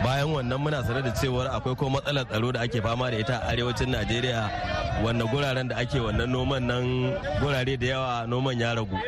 Bayan 0.05 0.29
wannan 0.35 0.59
muna 0.59 0.81
sanar 0.83 1.05
da 1.05 1.11
cewar 1.13 1.47
akwai 1.53 1.77
ko 1.77 1.89
matsalar 1.91 2.25
tsaro 2.29 2.53
da 2.53 2.61
ake 2.65 2.81
fama 2.83 3.11
da 3.11 3.17
ita 3.21 3.37
a 3.45 3.53
arewacin 3.53 3.89
najeriya. 3.93 4.41
Wanda 5.05 5.25
guraren 5.25 5.69
da 5.69 5.77
ake 5.77 5.99
wannan 6.01 6.29
noman 6.31 6.63
nan 6.67 6.85
gurare 7.41 7.77
da 7.79 7.87
yawa 7.87 8.27
noman 8.29 8.59
ya 8.61 8.75
ragu. 8.75 8.99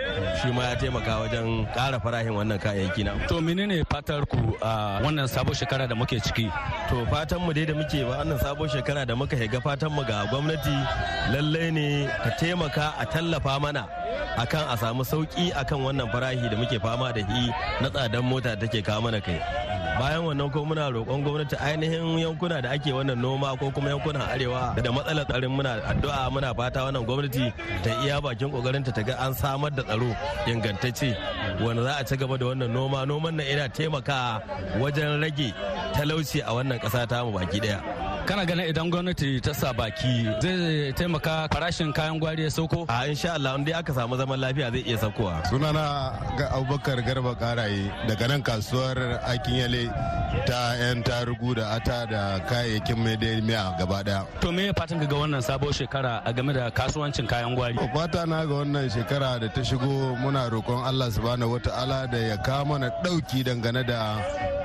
Shi 0.43 0.49
ma 0.53 0.63
ya 0.71 0.77
taimaka 0.77 1.19
wajen 1.23 1.67
ƙara 1.75 2.01
farahin 2.01 2.33
wannan 2.35 2.59
kayayyaki 2.61 3.05
na. 3.05 3.13
To 3.29 3.41
menene 3.41 3.85
fatar 3.89 4.27
ku 4.29 4.57
a 4.63 5.01
wannan 5.03 5.29
sabon 5.29 5.55
shekara 5.55 5.89
da 5.89 5.95
muke 5.95 6.21
ciki? 6.21 6.47
To 6.91 7.07
fatan 7.11 7.41
mu 7.41 7.53
dai 7.53 7.65
da 7.65 7.75
muke 7.75 8.05
ba 8.09 8.21
wannan 8.25 8.39
sabon 8.39 8.69
shekara 8.69 9.07
da 9.07 9.15
muka 9.15 9.37
shiga 9.37 9.61
fatan 9.63 9.91
mu 9.93 10.03
ga 10.05 10.27
gwamnati 10.31 10.77
lallai 11.33 11.71
ne 11.73 12.07
ta 12.23 12.31
taimaka 12.39 12.95
a 12.99 13.05
tallafa 13.07 13.61
mana 13.61 13.89
akan 14.39 14.65
a 14.71 14.77
samu 14.77 15.03
sauƙi 15.05 15.51
akan 15.55 15.79
wannan 15.87 16.09
farahi 16.13 16.49
da 16.51 16.57
muke 16.57 16.79
fama 16.81 17.13
da 17.13 17.21
shi 17.21 17.51
na 17.83 17.89
tsadan 17.91 18.23
mota 18.25 18.57
take 18.57 18.83
kawo 18.85 19.03
mana 19.03 19.21
kai. 19.21 19.41
Bayan 19.99 20.23
wannan 20.25 20.51
ko 20.53 20.65
muna 20.65 20.87
roƙon 20.95 21.23
gwamnati 21.27 21.57
ainihin 21.59 22.19
yankuna 22.23 22.63
da 22.63 22.71
ake 22.71 22.93
wannan 22.95 23.19
noma 23.19 23.57
ko 23.59 23.71
kuma 23.71 23.91
yankunan 23.91 24.23
arewa 24.23 24.75
da 24.79 24.91
matsalar 24.95 25.27
tsarin 25.27 25.51
muna 25.51 25.83
addu'a 25.91 26.31
muna 26.31 26.55
fata 26.55 26.81
wannan 26.87 27.05
gwamnati 27.07 27.53
ta 27.83 27.91
iya 28.05 28.21
bakin 28.23 28.51
ƙoƙarin 28.55 28.85
ta 28.87 29.03
ga 29.03 29.15
an 29.19 29.35
samar 29.35 29.71
da 29.71 29.83
tsaro 29.83 30.15
ingantacce 30.47 31.17
wanda 31.61 31.83
za 31.83 31.93
a 31.99 32.05
ci 32.05 32.17
gaba 32.17 32.39
da 32.39 32.47
wannan 32.47 32.71
noma. 32.71 33.07
Noman 33.07 33.37
nan 33.37 33.47
yana 33.47 33.69
taimaka 33.69 34.41
wajen 34.79 35.21
rage 35.23 35.53
talauci 35.95 36.41
a 36.47 36.51
wannan 36.55 36.79
ƙasa 36.79 37.07
ta 37.09 37.25
mu 37.25 37.33
baki 37.33 37.59
ɗaya 37.61 37.98
kana 38.29 38.45
ganin 38.45 38.69
idan 38.69 38.91
gwamnati 38.93 39.41
ta 39.41 39.53
sa 39.61 39.73
baki 39.73 40.15
zai 40.45 40.93
taimaka 40.93 41.49
farashin 41.53 41.91
kayan 41.97 42.21
gwari 42.21 42.45
ya 42.45 42.51
sauko? 42.51 42.85
A 42.89 43.09
insha 43.09 43.33
Allah 43.33 43.55
in 43.57 43.65
dai 43.65 43.73
aka 43.81 43.93
samu 43.97 44.17
zaman 44.21 44.39
lafiya 44.43 44.69
zai 44.71 44.83
iya 44.85 44.99
saukowa. 45.01 45.41
Sunana 45.49 46.13
ga 46.37 46.47
abubakar 46.53 47.01
garba 47.07 47.33
karaye 47.41 47.89
daga 48.09 48.29
nan 48.29 48.43
kasuwar 48.43 48.99
akinyele 49.33 49.83
ta 50.47 50.61
yan 50.77 51.01
tarugu 51.03 51.57
da 51.57 51.65
ata 51.81 52.05
da 52.13 52.23
kayayyakin 52.49 52.99
mai 53.05 53.17
da 53.17 53.31
miya 53.49 53.65
gaba 53.81 53.99
ɗaya 54.05 54.21
to 54.43 54.53
me 54.53 54.65
fatan 54.77 55.01
ga 55.01 55.17
wannan 55.17 55.41
sabon 55.49 55.73
shekara 55.73 56.21
a 56.29 56.31
game 56.33 56.53
da 56.53 56.71
kasuwancin 56.71 57.27
kayan 57.27 57.57
gwari? 57.57 57.81
Fata 57.97 58.27
na 58.29 58.45
ga 58.45 58.55
wannan 58.61 58.91
shekara 58.93 59.41
da 59.41 59.49
ta 59.49 59.63
shigo 59.65 59.89
muna 60.21 60.51
roƙon 60.53 60.85
Allah 60.85 61.09
subhanahu 61.11 61.57
wata'ala 61.57 62.11
da 62.13 62.19
ya 62.19 62.37
kawo 62.37 62.65
mana 62.77 62.91
ɗauki 63.03 63.41
dangane 63.49 63.87
da 63.89 64.21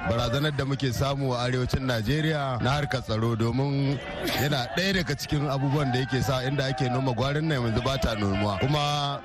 barazanar 0.10 0.52
da 0.52 0.66
muke 0.66 0.92
samu 0.92 1.32
a 1.34 1.48
arewacin 1.48 1.84
Najeriya 1.88 2.60
na 2.62 2.70
harkar 2.76 3.02
tsaro 3.02 3.36
domin 3.40 3.53
yana 3.54 4.68
ɗaya 4.76 4.94
daga 4.94 5.16
cikin 5.16 5.48
abubuwan 5.50 5.92
da 5.94 6.00
yake 6.00 6.22
sa 6.24 6.42
inda 6.44 6.66
ake 6.66 6.90
noma 6.90 7.14
gwarin 7.14 7.46
nan 7.48 7.62
yanzu 7.62 7.82
ba 7.84 7.98
ta 7.98 8.16
nomuwa. 8.16 8.60
Kuma 8.60 9.22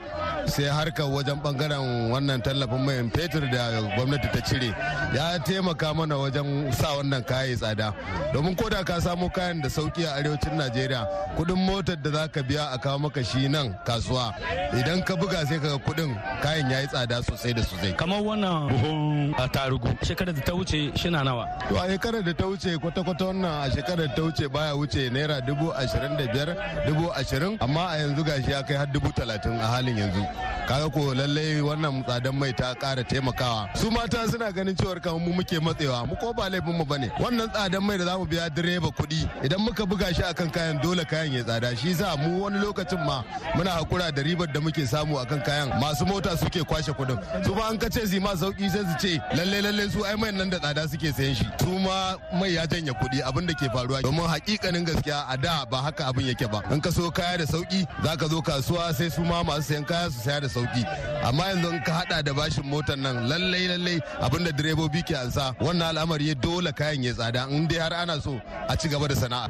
sai 0.48 0.64
harkar 0.64 1.06
wajen 1.06 1.38
ɓangaren 1.42 2.10
wannan 2.10 2.40
tallafin 2.42 2.82
mai 2.84 2.98
fetur 3.14 3.40
da 3.52 3.62
gwamnati 3.96 4.28
ta 4.32 4.40
cire. 4.40 4.70
Ya 5.14 5.38
taimaka 5.38 5.94
mana 5.94 6.16
wajen 6.16 6.72
sa 6.72 6.88
wannan 6.96 7.22
kaya 7.26 7.56
tsada. 7.56 7.94
Domin 8.32 8.56
ko 8.56 8.68
da 8.68 8.82
ka 8.84 9.00
samo 9.00 9.28
kayan 9.30 9.60
da 9.62 9.68
sauƙi 9.68 10.04
a 10.06 10.16
arewacin 10.20 10.56
Najeriya 10.58 11.06
kuɗin 11.36 11.56
motar 11.66 11.96
da 11.96 12.10
za 12.10 12.28
ka 12.28 12.42
biya 12.42 12.72
a 12.74 12.78
kawo 12.78 12.98
maka 12.98 13.22
shi 13.24 13.48
nan 13.48 13.74
kasuwa. 13.86 14.34
Idan 14.72 15.04
ka 15.06 15.14
buga 15.16 15.46
sai 15.46 15.58
ka 15.58 15.78
kuɗin 15.78 16.16
kayan 16.42 16.70
ya 16.70 16.80
yi 16.80 16.86
tsada 16.86 17.22
sosai 17.22 17.52
da 17.54 17.62
sosai. 17.62 17.96
Kamar 17.96 18.20
wannan 18.22 18.68
buhun 18.68 19.34
tarugu 19.52 19.88
shekarar 20.02 20.34
da 20.34 20.40
ta 20.42 20.52
wuce 20.52 20.92
shina 20.96 21.22
nawa? 21.24 21.44
To 21.68 21.76
a 21.76 21.88
shekarar 21.88 22.24
da 22.24 22.32
ta 22.32 22.44
wuce 22.44 22.76
kwata-kwata 22.78 23.24
wannan 23.32 23.66
a 23.66 23.70
shekarar 23.70 24.08
da 24.08 24.14
ta 24.14 24.22
wuce 24.22 24.48
baya 24.52 24.74
wuce 24.74 25.10
naira 25.10 25.40
dubu 25.46 25.72
ashirin 25.72 26.16
da 26.16 26.26
biyar 26.32 26.56
dubu 26.86 27.10
ashirin. 27.14 27.58
Amma 27.60 27.88
a 27.92 27.96
yanzu 28.02 28.24
gashi 28.24 28.50
ya 28.50 28.62
kai 28.62 28.74
har 28.76 28.86
dubu 28.86 29.12
talatin 29.12 29.54
a 29.60 29.66
halin 29.66 29.96
yanzu. 29.96 30.37
Kaga 30.68 30.88
ko 30.90 31.14
lallai 31.16 31.60
wannan 31.64 32.04
tsadan 32.04 32.34
mai 32.40 32.52
ta 32.52 32.74
kara 32.74 33.02
taimakawa. 33.04 33.68
Su 33.80 33.90
mata 33.90 34.20
suna 34.30 34.52
ganin 34.52 34.76
cewar 34.76 35.00
kamar 35.00 35.20
mu 35.24 35.32
muke 35.32 35.56
matsewa 35.66 36.06
mu 36.08 36.14
ko 36.20 36.32
ba 36.36 36.44
laifin 36.52 36.76
mu 36.78 36.84
ba 36.84 36.96
ne. 36.98 37.08
Wannan 37.22 37.48
tsadan 37.52 37.82
mai 37.86 37.96
da 37.98 38.04
za 38.04 38.18
mu 38.18 38.26
biya 38.26 38.50
direba 38.56 38.88
kuɗi 38.98 39.20
idan 39.44 39.60
muka 39.64 39.84
buga 39.86 40.12
shi 40.14 40.22
akan 40.22 40.50
kayan 40.52 40.76
dole 40.82 41.04
kayan 41.04 41.32
ya 41.32 41.42
tsada. 41.44 41.74
Shi 41.76 41.94
sa 41.94 42.16
mu 42.16 42.42
wani 42.44 42.58
lokacin 42.60 43.00
ma 43.06 43.22
muna 43.56 43.70
hakura 43.80 44.12
da 44.16 44.22
ribar 44.22 44.46
da 44.52 44.60
muke 44.60 44.84
samu 44.86 45.16
akan 45.22 45.40
kayan. 45.46 45.68
Masu 45.80 46.04
mota 46.06 46.36
suke 46.36 46.60
kwashe 46.68 46.92
kuɗin. 46.92 47.16
Su 47.44 47.54
ma 47.54 47.68
an 47.70 47.78
ka 47.78 47.88
ce 47.88 48.06
su 48.06 48.20
ma 48.20 48.32
sauƙi 48.34 48.68
sai 48.70 48.84
su 48.92 48.94
ce 49.02 49.12
lalle 49.36 49.62
lalle 49.62 49.90
su 49.90 50.04
ai 50.04 50.16
mai 50.16 50.30
nan 50.32 50.50
da 50.50 50.58
tsada 50.58 50.82
suke 50.88 51.08
sayan 51.16 51.34
shi. 51.34 51.46
Su 51.60 51.78
ma 51.78 52.16
mai 52.38 52.52
ya 52.54 52.66
janye 52.66 52.92
kuɗi 53.00 53.22
abin 53.28 53.46
da 53.46 53.54
ke 53.54 53.66
faruwa 53.72 54.02
domin 54.02 54.28
hakikanin 54.28 54.84
gaskiya 54.84 55.24
a 55.32 55.36
da 55.36 55.64
ba 55.64 55.78
haka 55.78 56.04
abin 56.12 56.26
yake 56.28 56.44
ba. 56.52 56.60
In 56.70 56.80
ka 56.80 56.90
so 56.90 57.10
kaya 57.10 57.38
da 57.38 57.44
sauƙi 57.44 57.86
zaka 58.04 58.28
zo 58.28 58.42
kasuwa 58.42 58.92
sai 58.94 59.08
su 59.08 59.22
ma 59.24 59.42
masu 59.42 59.62
sayan 59.72 59.84
kaya 59.86 60.10
su 60.10 60.20
saya 60.28 60.40
da 60.40 60.48
sauƙi. 60.48 60.84
Amma 61.24 61.42
yanzu 61.44 61.72
in 61.72 61.80
ka 61.80 61.92
hada 62.04 62.22
da 62.22 62.32
bashin 62.34 62.64
motar 62.64 62.96
nan 62.98 63.28
lallai 63.28 63.64
lallai 63.72 63.96
abin 64.20 64.44
da 64.44 64.50
direbobi 64.52 65.00
ke 65.02 65.14
ansa 65.16 65.54
wannan 65.58 65.88
al'amari 65.96 66.34
dole 66.40 66.70
kayan 66.72 67.02
ya 67.02 67.12
tsada. 67.12 67.48
In 67.50 67.66
dai 67.66 67.78
har 67.78 67.92
ana 67.94 68.20
so 68.20 68.38
a 68.68 68.76
ci 68.76 68.88
gaba 68.88 69.08
da 69.08 69.14
sana'a. 69.14 69.48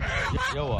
Yawa. 0.55 0.79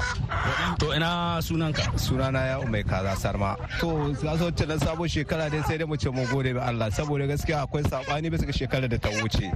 To 0.79 0.93
ina 0.95 1.39
sunanka? 1.43 1.83
Sunana 1.99 2.47
ya 2.47 2.59
umai 2.61 2.85
kaza 2.85 3.17
sarma. 3.17 3.57
To 3.81 4.15
kasuwanci 4.23 4.69
na 4.69 4.77
sabon 4.79 5.09
shekara 5.09 5.51
dai 5.51 5.63
sai 5.67 5.77
dai 5.79 5.85
mu 5.87 5.97
ce 5.97 6.11
mu 6.11 6.25
gode 6.31 6.55
ga 6.55 6.63
Allah. 6.69 6.91
Saboda 6.91 7.27
gaskiya 7.27 7.67
akwai 7.67 7.83
saɓani 7.83 8.31
bisa 8.31 8.47
ga 8.47 8.53
shekarar 8.53 8.89
da 8.89 8.99
ta 8.99 9.09
wuce. 9.11 9.51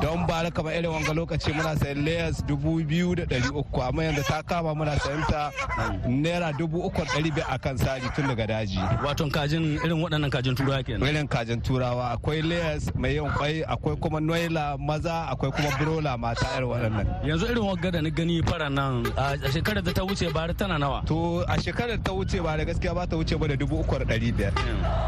Don 0.00 0.26
ba 0.26 0.50
kamar 0.50 0.72
irin 0.72 0.90
wanga 0.90 1.12
lokaci 1.12 1.52
muna 1.52 1.76
sayan 1.76 2.04
layers 2.04 2.40
dubu 2.48 2.82
biyu 2.84 3.14
da 3.14 3.24
ɗari 3.24 3.50
uku. 3.54 3.80
Amma 3.82 4.02
yanzu 4.04 4.24
ta 4.26 4.42
kama 4.42 4.74
muna 4.74 4.96
sayan 5.00 5.22
ta 5.28 5.50
naira 6.08 6.52
dubu 6.56 6.80
uku 6.86 7.04
da 7.04 7.12
ɗari 7.12 7.30
biyar 7.34 7.48
akan 7.54 7.78
sari 7.78 8.08
tun 8.16 8.26
daga 8.28 8.46
daji. 8.46 8.78
Wato 9.04 9.26
kajin 9.56 9.80
irin 9.84 10.02
waɗannan 10.02 10.30
kajin 10.30 10.54
turawa 10.54 10.82
kenan. 10.84 11.08
Irin 11.08 11.28
kajin 11.28 11.60
turawa 11.62 12.10
akwai 12.12 12.42
layers 12.42 12.94
mai 12.94 13.14
yawan 13.16 13.32
kwai 13.32 13.62
akwai 13.64 13.96
kuma 14.00 14.20
noila 14.20 14.76
maza 14.78 15.26
akwai 15.30 15.52
kuma 15.52 15.70
brola 15.78 16.18
mata 16.18 16.46
irin 16.56 16.68
waɗannan. 16.68 17.06
Yanzu 17.26 17.46
irin 17.50 17.64
wagga 17.64 17.90
da 17.92 18.00
ni 18.02 18.10
gani 18.10 18.42
fara 18.42 18.68
nan 18.70 19.06
a 19.16 19.36
shekarar 19.50 19.82
da 19.84 19.92
ta 19.92 20.02
wuce 20.02 20.32
ba 20.32 20.52
tana 20.54 20.78
nawa? 20.78 21.04
To 21.06 21.40
a 21.48 21.56
shekarar 21.60 22.02
ta 22.04 22.12
wuce 22.12 22.42
ba 22.42 22.56
da 22.56 22.64
gaskiya 22.64 22.94
ba 22.94 23.06
ta 23.06 23.16
wuce 23.16 23.38
ba 23.38 23.46
da 23.48 23.56
dubu 23.56 23.80
uku 23.80 23.98
da 23.98 24.04
ɗari 24.04 24.32
biyar. 24.36 24.52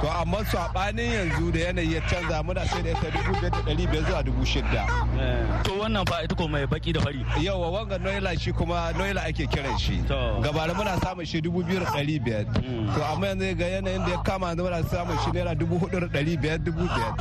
To 0.01 0.09
amma 0.09 0.39
saɓanin 0.45 1.13
yanzu 1.13 1.53
da 1.53 1.59
yanayi 1.61 1.93
ya 1.95 2.01
canza 2.01 2.43
muna 2.43 2.65
sai 2.67 2.83
da 2.83 2.91
ita 2.91 3.11
dubu 3.11 3.33
biyar 3.41 3.51
da 3.51 3.61
ɗari 3.61 3.85
biyar 3.91 4.05
zuwa 4.07 4.23
dubu 4.25 4.45
shida 4.45 4.85
to 5.65 5.73
wannan 5.79 6.07
fa 6.09 6.23
ita 6.25 6.35
ko 6.35 6.49
mai 6.49 6.67
baki 6.67 6.93
da 6.95 7.01
fari. 7.01 7.25
Yawa 7.43 7.71
wanga 7.71 7.99
noila 7.99 8.39
shi 8.39 8.53
kuma 8.53 8.93
noila 8.97 9.25
ake 9.29 9.47
kiran 9.47 9.79
shi. 9.79 9.99
Gabara 10.43 10.75
muna 10.75 10.97
samun 11.03 11.27
shi 11.27 11.41
dubu 11.41 11.63
biyu 11.65 11.81
da 11.81 11.87
ɗari 11.93 12.21
biyar. 12.23 12.45
To 12.95 13.05
amma 13.05 13.27
yanzu 13.27 13.57
ga 13.59 13.67
yanayin 13.67 14.05
da 14.07 14.11
ya 14.13 14.23
kama 14.23 14.38
yanzu 14.47 14.63
muna 14.63 14.83
samun 14.89 15.19
shi 15.25 15.31
naira 15.33 15.55
dubu 15.59 15.79
huɗu 15.79 16.01
da 16.01 16.07
ɗari 16.07 16.37
biyar 16.41 16.59
dubu 16.59 16.83
biyar. 16.83 17.13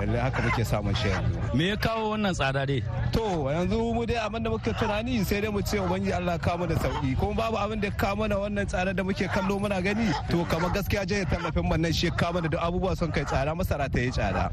Lallai 0.00 0.20
haka 0.20 0.42
muke 0.42 0.64
samun 0.64 0.94
shi 0.94 1.08
me 1.54 1.68
ya 1.68 1.76
kawo 1.76 2.10
wannan 2.14 2.34
tsada 2.34 2.66
dai? 2.66 2.82
To 3.12 3.20
yanzu 3.50 3.94
mu 3.94 4.06
dai 4.06 4.16
abin 4.16 4.42
da 4.42 4.50
muke 4.50 4.72
tunani 4.78 5.24
sai 5.24 5.40
dai 5.40 5.50
mu 5.50 5.60
ce 5.62 5.78
ubangiji 5.78 6.12
Allah 6.14 6.38
kawo 6.38 6.58
mu 6.58 6.66
da 6.66 6.74
sauƙi 6.76 7.16
kuma 7.18 7.34
babu 7.34 7.56
abin 7.56 7.80
da 7.80 7.90
kawo 7.90 8.16
mana 8.16 8.36
wannan 8.36 8.66
tsada 8.66 8.94
da 8.94 9.02
muke 9.02 9.26
kallo 9.28 9.58
muna 9.58 9.82
gani 9.82 10.12
to 10.30 10.44
kamar 10.46 10.70
gaskiya 10.70 11.06
je 11.06 11.24
tallafin 11.24 11.68
man 11.68 11.80
nan 11.82 11.92
shi 11.92 12.10
kawo 12.10 12.34
mana 12.34 12.48
da 12.48 12.58
abubuwa 12.60 12.96
sun 12.96 13.10
kai 13.12 13.24
tsada 13.24 13.54
masara 13.54 13.88
ta 13.90 13.98
yi 14.00 14.10
tsada. 14.10 14.50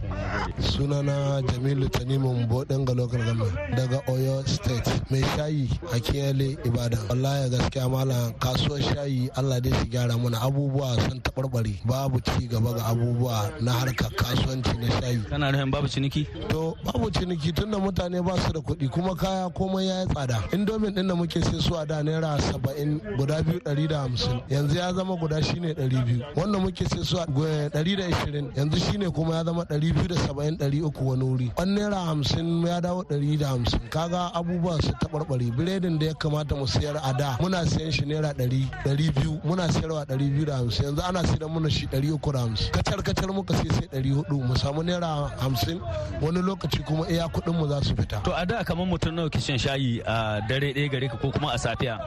Sunana 0.60 1.42
Jamilu 1.48 1.90
Tanimu 1.90 2.48
Bodin 2.48 2.86
ga 2.86 2.94
local 2.94 3.18
government 3.20 3.54
daga 3.76 4.02
Oyo 4.08 4.48
state. 4.48 4.88
Mai 5.12 5.22
shayi 5.36 5.70
a 5.94 6.00
Kiyale 6.00 6.58
Ibadan. 6.66 7.00
Wallahi 7.10 7.50
gaskiya 7.50 7.90
malam 7.90 8.34
kasuwar 8.40 8.80
shayi 8.82 9.30
Allah 9.38 9.60
dai 9.62 9.72
shi 9.72 9.86
gyara 9.90 10.18
mana. 10.22 10.38
Abubuwa 10.40 10.96
sun 11.10 11.20
taɓarɓare. 11.22 11.86
Babu 11.92 12.22
ci 12.22 12.48
gaba 12.48 12.72
ga 12.74 12.86
abubuwa 12.88 13.52
na 13.60 13.72
harkar 13.74 14.10
kasuwanci 14.16 14.78
na 14.80 14.88
shayi. 15.02 15.20
Kana 15.30 15.52
nufin 15.52 15.72
babu 15.72 15.88
ciniki? 15.88 16.26
To 16.48 16.74
babu 16.86 17.12
ciniki 17.12 17.52
tunda 17.52 17.78
mutane 17.80 18.22
ba 18.24 18.38
su 18.40 18.54
da 18.54 18.60
kuɗi 18.62 18.88
kuma 18.90 19.14
kaya 19.14 19.50
komai 19.50 19.88
ya 19.88 20.00
yi 20.02 20.08
tsada. 20.08 20.40
Indomin 20.54 20.96
ɗin 20.96 21.08
da 21.08 21.16
muke 21.16 21.42
sai 21.44 21.60
su 21.60 21.76
a 21.76 21.86
da 21.86 22.02
naira 22.02 22.40
saba'in 22.40 23.02
guda 23.18 23.44
biyu 23.44 23.60
ɗari 23.60 23.88
da 23.90 24.02
hamsin. 24.08 24.40
Yanzu 24.50 24.78
ya 24.78 24.94
zama 24.94 25.18
guda 25.18 25.44
shine 25.44 25.74
ɗari 25.74 26.06
biyu. 26.06 26.24
Wanda 26.36 26.60
muke 26.60 26.88
sai 26.88 27.04
su 27.04 27.18
a 27.18 27.26
ɗari 27.28 27.98
da 27.98 28.08
ishirin 28.08 28.52
yanzu 28.56 28.80
shine 28.80 29.12
kuma 29.12 29.36
ya 29.36 29.44
zama 29.44 29.66
ɗari 29.66 29.92
biyu 29.94 30.08
da 30.08 30.16
saba'in 30.16 30.56
ɗari 30.58 30.82
uku 30.86 31.04
wani 31.10 31.24
wuri. 31.24 31.52
Wani 31.58 31.76
naira 31.76 32.06
hamsin 32.06 32.64
ya 32.68 32.80
dawo 32.80 33.04
ɗari 33.04 33.38
da 33.38 33.48
hamsin. 33.50 33.80
Kaga 33.90 34.32
abubuwa 34.34 34.82
su 34.82 34.92
taɓarɓare. 34.96 35.52
Biredin 35.58 36.00
da 36.00 36.06
ya 36.06 36.14
kamata 36.14 36.56
mu 36.56 36.66
sayar 36.68 36.96
a 37.04 37.12
da 37.18 37.36
muna 37.42 37.66
sayan 37.68 37.92
shi 37.92 38.06
naira 38.06 38.32
ɗari 38.34 38.64
ɗari 38.86 39.12
biyu. 39.14 39.42
Muna 39.44 39.68
sayarwa 39.68 40.06
ɗari 40.08 40.32
biyu 40.32 40.46
da 40.46 40.56
hamsin. 40.56 40.86
Yanzu 40.86 41.02
ana 41.04 41.20
sayar 41.28 41.50
muna 41.52 41.70
shi 41.70 41.81
da 41.88 42.40
hamsin 42.40 42.72
kacar 42.72 43.02
kacar 43.04 43.32
muka 43.34 43.54
sai 43.54 43.70
sai 43.70 43.88
ɗari 43.88 44.12
huɗu 44.16 44.44
mu 44.48 44.56
samu 44.56 44.84
naira 44.84 45.32
hamsin 45.42 45.80
wani 46.22 46.42
lokaci 46.42 46.84
kuma 46.86 47.06
iya 47.10 47.28
kuɗin 47.28 47.56
mu 47.56 47.68
za 47.68 47.82
su 47.84 47.96
fita. 47.96 48.22
To 48.24 48.32
a 48.36 48.46
da 48.46 48.64
kamar 48.64 48.86
mutum 48.88 49.16
nawa 49.16 49.30
kishin 49.30 49.58
shayi 49.58 50.02
a 50.06 50.42
dare 50.48 50.74
ɗaya 50.74 50.92
gare 50.92 51.08
ka 51.10 51.18
ko 51.18 51.32
kuma 51.32 51.52
a 51.54 51.58
safiya? 51.58 51.98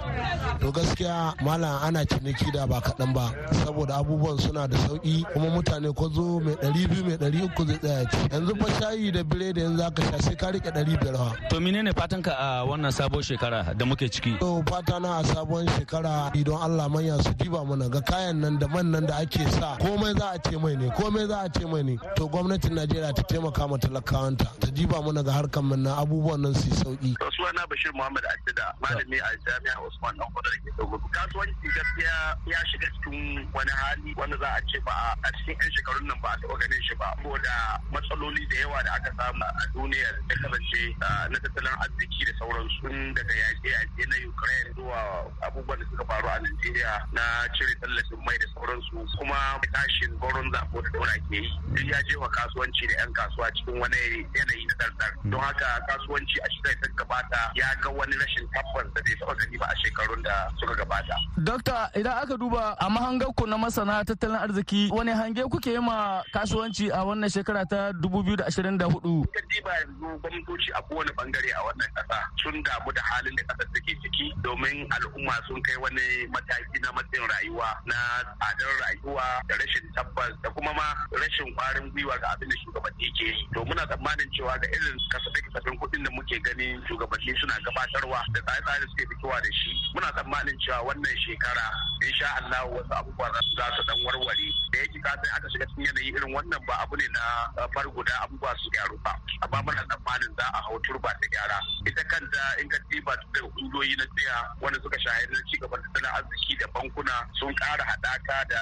To 0.61 0.71
gaskiya 0.73 1.35
malam 1.43 1.79
ana 1.83 2.05
ciniki 2.05 2.53
da 2.53 2.67
ba 2.67 2.81
kaɗan 2.81 3.13
ba 3.15 3.33
saboda 3.65 3.97
abubuwan 4.01 4.39
suna 4.41 4.67
da 4.69 4.77
sauƙi 4.77 5.25
kuma 5.33 5.47
mutane 5.51 5.95
ko 5.95 6.09
zo 6.09 6.41
mai 6.41 6.55
ɗari 6.55 6.89
biyu 6.89 7.05
mai 7.05 7.17
ɗari 7.17 7.45
uku 7.45 7.67
zai 7.67 7.79
tsaya 7.79 8.05
ci. 8.11 8.17
Yanzu 8.33 8.57
fa 8.61 8.69
shayi 8.81 9.13
da 9.13 9.23
biredi 9.25 9.61
yanzu 9.61 9.83
aka 9.87 10.03
sha 10.03 10.19
sai 10.21 10.35
ka 10.37 10.51
biyar 10.53 11.17
ha. 11.17 11.33
To 11.49 11.61
menene 11.61 11.93
fatan 11.95 12.23
ka 12.23 12.33
a 12.39 12.67
wannan 12.67 12.93
sabon 12.93 13.23
shekara 13.23 13.77
da 13.77 13.85
muke 13.85 14.09
ciki? 14.11 14.39
To 14.41 14.63
fata 14.69 15.01
na 15.01 15.21
a 15.21 15.23
sabon 15.25 15.67
shekara 15.79 16.31
don 16.45 16.61
Allah 16.61 16.89
manya 16.89 17.17
su 17.23 17.33
diba 17.35 17.65
mana 17.67 17.89
ga 17.89 18.01
kayan 18.01 18.41
nan 18.41 18.59
da 18.59 18.67
man 18.69 18.91
nan 18.91 19.07
da 19.07 19.17
ake 19.25 19.45
sa 19.57 19.64
komai 19.81 20.13
za 20.19 20.31
a 20.35 20.39
ce 20.39 20.57
mai 20.59 20.75
ne 20.77 20.89
komai 20.99 21.27
za 21.29 21.39
a 21.45 21.49
ce 21.49 21.65
mai 21.67 21.83
ne 21.83 21.97
to 22.17 22.29
gwamnatin 22.29 22.75
Najeriya 22.75 23.13
ta 23.15 23.23
taimaka 23.23 23.69
ma 23.69 23.77
talakawanta 23.79 24.45
ta 24.61 24.69
diba 24.71 25.01
mana 25.05 25.23
ga 25.23 25.33
harkar 25.33 25.63
na 25.63 25.97
abubuwan 26.03 26.41
nan 26.41 26.55
su 26.55 26.69
sauƙi. 26.71 27.15
Suna 27.37 27.67
Bashir 27.69 27.93
Muhammad 27.95 28.25
Adida 28.25 28.73
malami 28.81 29.19
a 29.21 29.31
jami'a 29.47 29.79
Usman 29.87 30.17
Dan 30.19 30.29
Kwadar 30.35 30.53
ke 30.65 30.71
Dogo. 30.79 30.99
Kasuwanci 31.13 31.69
gaskiya 31.75 32.15
ya 32.47 32.59
shiga 32.71 32.89
cikin 32.99 33.47
wani 33.55 33.71
hali 33.71 34.15
wanda 34.17 34.37
za 34.39 34.49
a 34.57 34.61
ce 34.71 34.79
ba 34.85 35.15
a 35.23 35.29
cikin 35.39 35.57
'yan 35.61 35.71
shekarun 35.77 36.07
nan 36.09 36.19
ba 36.23 36.35
a 36.35 36.37
taɓa 36.43 36.59
ganin 36.61 36.83
shi 36.83 36.95
ba. 36.99 37.09
Saboda 37.23 37.81
matsaloli 37.93 38.47
da 38.51 38.57
yawa 38.61 38.83
da 38.85 38.91
aka 38.99 39.11
samu 39.17 39.45
a 39.45 39.65
duniyar 39.75 40.15
da 40.29 40.35
kasance 40.43 40.83
na 41.31 41.39
tattalin 41.39 41.77
arziki 41.85 42.25
da 42.27 42.33
sauransu 42.39 43.15
daga 43.15 43.35
yaƙe-yaƙe 43.35 44.05
na 44.09 44.17
ukraine 44.29 44.71
zuwa 44.77 45.31
abubuwan 45.47 45.79
da 45.81 45.87
suka 45.91 46.05
faru 46.05 46.29
a 46.29 46.39
nigeria 46.41 47.07
na 47.13 47.23
cire 47.55 47.75
tallafin 47.81 48.19
mai 48.27 48.39
da 48.39 48.47
sauransu 48.55 49.07
kuma 49.19 49.54
tashin 49.73 50.11
goron 50.21 50.51
zafo 50.53 50.83
da 50.83 50.89
dora 50.93 51.13
ke 51.29 51.37
yi 51.37 51.51
duk 51.75 51.87
ya 51.91 52.03
jefa 52.09 52.29
kasuwanci 52.29 52.87
da 52.89 52.95
'yan 52.99 53.13
kasuwa 53.13 53.51
cikin 53.55 53.79
wani 53.81 53.97
yanayi 54.35 54.65
na 54.67 54.75
dardar 54.79 55.13
don 55.25 55.41
haka 55.41 55.67
kasuwanci 55.89 56.39
a 56.41 56.49
shekarar 56.51 56.77
ta 56.81 56.89
gabata 56.97 57.41
ya 57.55 57.69
ga 57.83 57.91
wani 57.91 58.17
rashin 58.17 58.47
tabbas 58.55 58.87
da 58.95 59.01
bai 59.03 59.15
taɓa 59.21 59.35
gani 59.39 59.57
ba 59.59 59.67
a 59.67 59.77
shekarun 59.83 60.23
da 60.23 60.35
suka 60.61 60.75
gabata. 60.75 61.17
Dokta 61.39 61.91
idan 61.97 62.19
aka 62.23 62.37
duba 62.37 62.77
a 62.79 62.87
mahangar 62.91 63.35
ku 63.37 63.47
na 63.47 63.57
masana 63.59 64.05
tattalin 64.05 64.37
arziki 64.41 64.91
wani 64.93 65.13
hange 65.13 65.43
kuke 65.51 65.71
yi 65.73 65.81
ma 65.81 66.23
kasuwanci 66.33 66.91
a 66.91 67.05
wannan 67.05 67.31
shekara 67.31 67.65
ta 67.69 67.93
2024? 67.93 69.25
Kaddi 69.35 69.59
ba 69.65 69.73
yanzu 69.81 70.09
gwamnatoci 70.23 70.71
a 70.75 70.83
kowane 70.83 71.11
ɓangare 71.17 71.51
a 71.57 71.61
wannan 71.67 71.89
kasa 71.95 72.19
sun 72.43 72.63
damu 72.63 72.93
da 72.93 73.03
halin 73.03 73.37
da 73.37 73.43
ƙasar 73.55 73.69
take 73.75 73.97
ciki 74.03 74.33
domin 74.43 74.87
al'umma 74.91 75.35
sun 75.49 75.63
kai 75.63 75.77
wani 75.77 76.27
mataki 76.33 76.79
na 76.83 76.93
matsayin 76.93 77.29
rayuwa 77.29 77.69
na 77.87 77.97
tsadar 78.41 78.73
rayuwa 78.83 79.25
da 79.49 79.55
rashin 79.57 79.85
tabbas 79.95 80.33
da 80.43 80.51
kuma 80.51 80.73
ma 80.75 80.89
rashin 81.21 81.55
kwarin 81.55 81.91
gwiwa 81.93 82.19
ga 82.21 82.29
abin 82.35 82.49
da 82.49 82.57
shugabanni 82.63 83.11
ke 83.19 83.25
yi. 83.27 83.49
To 83.55 83.65
muna 83.65 83.87
tsammanin 83.87 84.31
cewa 84.37 84.59
ga 84.59 84.69
irin 84.69 84.99
kasafin 85.11 85.79
kuɗin 85.79 86.05
da 86.05 86.11
muke 86.11 86.39
gani 86.43 86.79
shugabanni 86.89 87.35
suna 87.41 87.55
gabatarwa 87.65 88.21
da 88.33 88.41
tsare-tsare 88.41 88.87
suke 88.91 89.05
fitowa 89.11 89.41
da 89.41 89.51
shi. 89.53 89.71
Muna 89.95 90.13
tsammanin 90.13 90.59
cewa 90.61 90.83
wannan 90.89 91.17
shekara 91.25 91.67
insha 92.07 92.29
Allah 92.41 92.63
wasu 92.73 92.93
abubuwa 92.95 93.31
za 93.33 93.41
su 93.77 93.83
dan 93.89 93.99
warware 94.05 94.49
da 94.73 94.79
yake 94.79 94.99
ka 95.01 95.13
aka 95.13 95.51
shiga 95.51 95.67
cikin 95.67 95.85
yanayi 95.87 96.09
irin 96.13 96.35
wannan 96.35 96.61
ba 96.67 96.75
abu 96.83 96.97
ne 96.97 97.07
na 97.13 97.67
far 97.75 97.87
guda 97.89 98.13
abubuwa 98.23 98.55
su 98.59 98.71
gyaru 98.71 98.99
ba 99.05 99.13
amma 99.43 99.63
muna 99.63 99.83
tsammanin 99.89 100.33
za 100.37 100.47
a 100.53 100.61
hau 100.67 100.79
turba 100.81 101.09
ta 101.21 101.27
gyara 101.33 101.59
ita 101.87 102.05
kanta 102.05 102.43
in 102.61 102.69
ka 102.69 102.79
diba 102.91 103.17
da 103.17 103.41
kungiyoyi 103.41 103.97
na 103.97 104.05
tsaya 104.17 104.37
wanda 104.61 104.79
suka 104.83 104.99
shahara 105.01 105.27
na 105.33 105.41
ci 105.51 105.57
gaban 105.59 105.81
tattalin 105.83 106.13
arziki 106.17 106.57
da 106.61 106.67
bankuna 106.75 107.15
sun 107.39 107.55
ƙara 107.55 107.85
haɗaka 107.85 108.49
da 108.49 108.61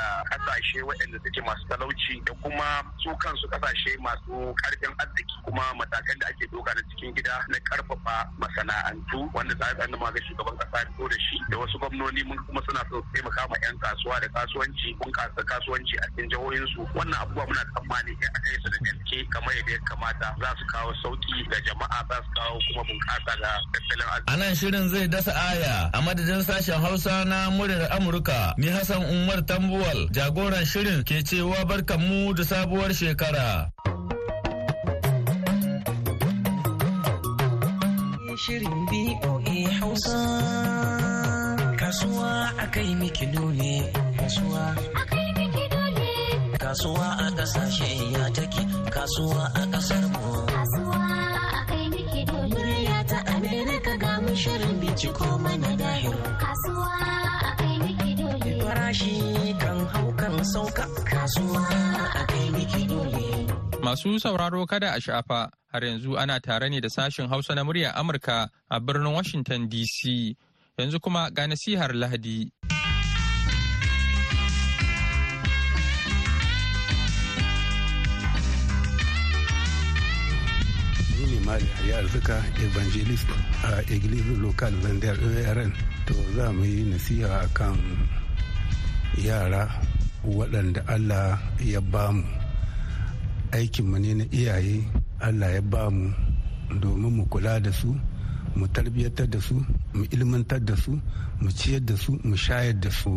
ƙasashe 0.72 0.82
waɗanda 0.82 1.18
suke 1.24 1.40
masu 1.46 1.64
talauci 1.68 2.22
da 2.24 2.32
kuma 2.42 2.82
su 3.02 3.10
kansu 3.16 3.46
ƙasashe 3.48 3.96
masu 4.00 4.54
ƙarfin 4.62 4.94
arziki 4.98 5.34
kuma 5.44 5.62
matakan 5.76 6.18
da 6.18 6.26
ake 6.28 6.46
doka 6.50 6.72
na 6.74 6.80
cikin 6.90 7.14
gida 7.14 7.44
na 7.48 7.58
ƙarfafa 7.68 8.28
masana'antu 8.40 9.30
wanda 9.34 9.54
za 9.60 9.66
a 9.70 9.74
ga 9.74 10.20
shugaban 10.28 10.56
ƙasa 10.58 10.86
fito 10.88 11.08
da 11.08 11.16
shi 11.16 11.36
da 11.50 11.56
wasu 11.58 11.78
gwamnoni 11.78 12.24
mun 12.24 12.38
kuma 12.46 12.60
suna 12.68 12.80
so 12.90 13.02
taimaka 13.12 13.48
ma 13.48 13.56
'yan 13.62 13.76
kasuwa 13.78 14.20
da 14.20 14.28
kasuwanci 14.28 14.96
bunƙasa 15.00 15.42
kasuwanci 15.44 15.96
a 16.00 16.06
cikin 16.16 16.30
jihohinsu 16.30 16.80
wannan 16.94 17.20
abubuwa 17.20 17.46
muna 17.46 17.64
tsammani 17.74 18.10
in 18.12 18.28
aka 18.36 18.48
yi 18.50 18.58
su 18.62 18.68
da 18.70 18.78
gaske 18.86 19.18
kamar 19.30 19.52
yadda 19.56 19.72
ya 19.72 19.78
kamata 19.88 20.28
za 20.40 20.50
su 20.58 20.64
kawo 20.72 20.90
sauƙi 21.02 21.48
ga 21.50 21.58
jama'a 21.66 22.00
za 22.08 22.16
su 22.24 22.30
kawo 22.36 22.56
kuma 22.68 22.82
bunƙasa 22.88 23.32
ga 23.40 23.52
tattalin 23.72 24.08
arziki. 24.08 24.32
A 24.32 24.36
nan 24.36 24.54
shirin 24.54 24.88
zai 24.88 25.08
dasa 25.08 25.32
aya 25.36 25.90
a 25.92 26.00
madadin 26.02 26.42
sashen 26.42 26.80
Hausa 26.80 27.24
na 27.24 27.50
muryar 27.50 27.88
Amurka 27.92 28.54
ni 28.58 28.68
Hassan 28.68 29.02
Umar 29.04 29.42
Tambuwal 29.44 30.08
jagoran 30.52 30.66
shirin 30.68 31.00
ke 31.04 31.22
cewa 31.24 31.64
barkanmu 31.64 32.34
da 32.36 32.44
sabuwar 32.44 32.92
shekara. 32.92 33.70
Shirin 38.36 38.86
BOA 38.90 39.58
Hausa. 39.80 40.20
Kasuwa 41.80 42.52
akai 42.58 42.94
miki 43.00 43.26
dole. 43.32 43.92
Kasuwa 46.58 47.08
a 47.18 47.30
ƙasashe 47.36 48.12
ya 48.12 48.28
take. 48.32 48.62
Kasuwa 48.90 49.44
a 49.54 49.62
ƙasar 49.72 50.04
mu 50.12 50.21
sauka 60.52 60.84
kasuwa 61.08 61.62
akai 62.20 62.50
miki 62.50 62.84
dole 62.84 63.32
Masu 63.82 64.20
sauraro 64.20 64.66
kada 64.66 64.92
a 64.94 65.00
shafa 65.00 65.50
har 65.72 65.80
yanzu 65.84 66.14
ana 66.20 66.38
tare 66.40 66.68
ne 66.70 66.80
da 66.80 66.88
sashen 66.88 67.28
Hausa 67.28 67.54
na 67.54 67.64
muryar 67.64 67.94
Amurka 67.96 68.48
a 68.70 68.78
birnin 68.80 69.12
Washington 69.12 69.68
DC. 69.68 70.36
Yanzu 70.78 71.00
kuma 71.02 71.30
ga 71.34 71.46
nasihar 71.50 71.90
Lahadi. 71.90 72.46
Ni 81.16 81.24
ne 81.32 81.38
Mali 81.46 81.66
Arzika 81.98 82.38
Evangelist 82.62 83.26
a 83.64 83.82
Iglesia 83.90 84.36
Local 84.38 84.72
Zandar 84.84 85.18
ARN. 85.48 85.72
To 86.06 86.14
za 86.36 86.52
mu 86.52 86.62
yi 86.64 86.84
nasiha 86.86 87.48
kan 87.52 87.74
yara 89.18 89.66
waɗanda 90.24 90.84
Allah 90.88 91.38
ya 91.60 91.80
ba 91.80 92.12
mu. 92.12 92.22
aikinmu 93.52 93.98
ne 94.00 94.14
na 94.14 94.24
iyaye 94.32 94.80
allah 95.20 95.52
ya 95.54 95.60
ba 95.62 95.90
mu 95.92 96.08
domin 96.80 97.12
mu 97.20 97.24
kula 97.28 97.60
da 97.60 97.72
su 97.72 97.92
mu 98.56 98.66
tarbiyyatar 98.68 99.28
da 99.28 99.40
su 99.40 99.54
mu 99.92 100.04
ilmantar 100.10 100.60
da 100.64 100.76
su 100.76 100.96
mu 101.40 101.50
ciyar 101.52 101.84
da 101.84 101.96
su 101.96 102.18
mu 102.24 102.36
shayar 102.36 102.80
da 102.80 102.90
su 102.90 103.10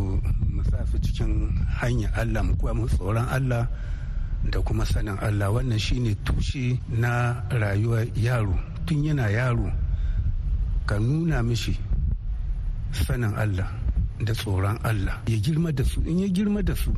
mu 0.51 0.63
sa 0.69 0.83
su 0.91 0.99
cikin 0.99 1.55
hanyar 1.79 2.11
allah 2.19 2.43
mu 2.43 2.55
kuwa 2.59 2.73
mu 2.75 2.85
tsoron 2.87 3.27
allah 3.31 3.67
da 4.51 4.59
kuma 4.61 4.85
sanin 4.85 5.17
allah. 5.17 5.49
Wannan 5.49 5.79
shine 5.79 6.13
tushe 6.23 6.77
na 6.89 7.41
rayuwar 7.49 8.05
yaro. 8.15 8.53
Tun 8.85 9.01
yana 9.03 9.25
yaro 9.31 9.71
ka 10.85 10.99
nuna 10.99 11.41
mishi 11.41 11.73
sanin 12.91 13.33
allah. 13.33 13.84
Da 14.19 14.33
tsoron 14.33 14.77
allah. 14.83 15.21
Ya 15.27 15.37
girma 15.37 15.71
da 15.71 15.83
su 15.83 16.01
in 16.05 16.19
ya 16.19 16.27
girma 16.27 16.61
da 16.63 16.75
su 16.75 16.93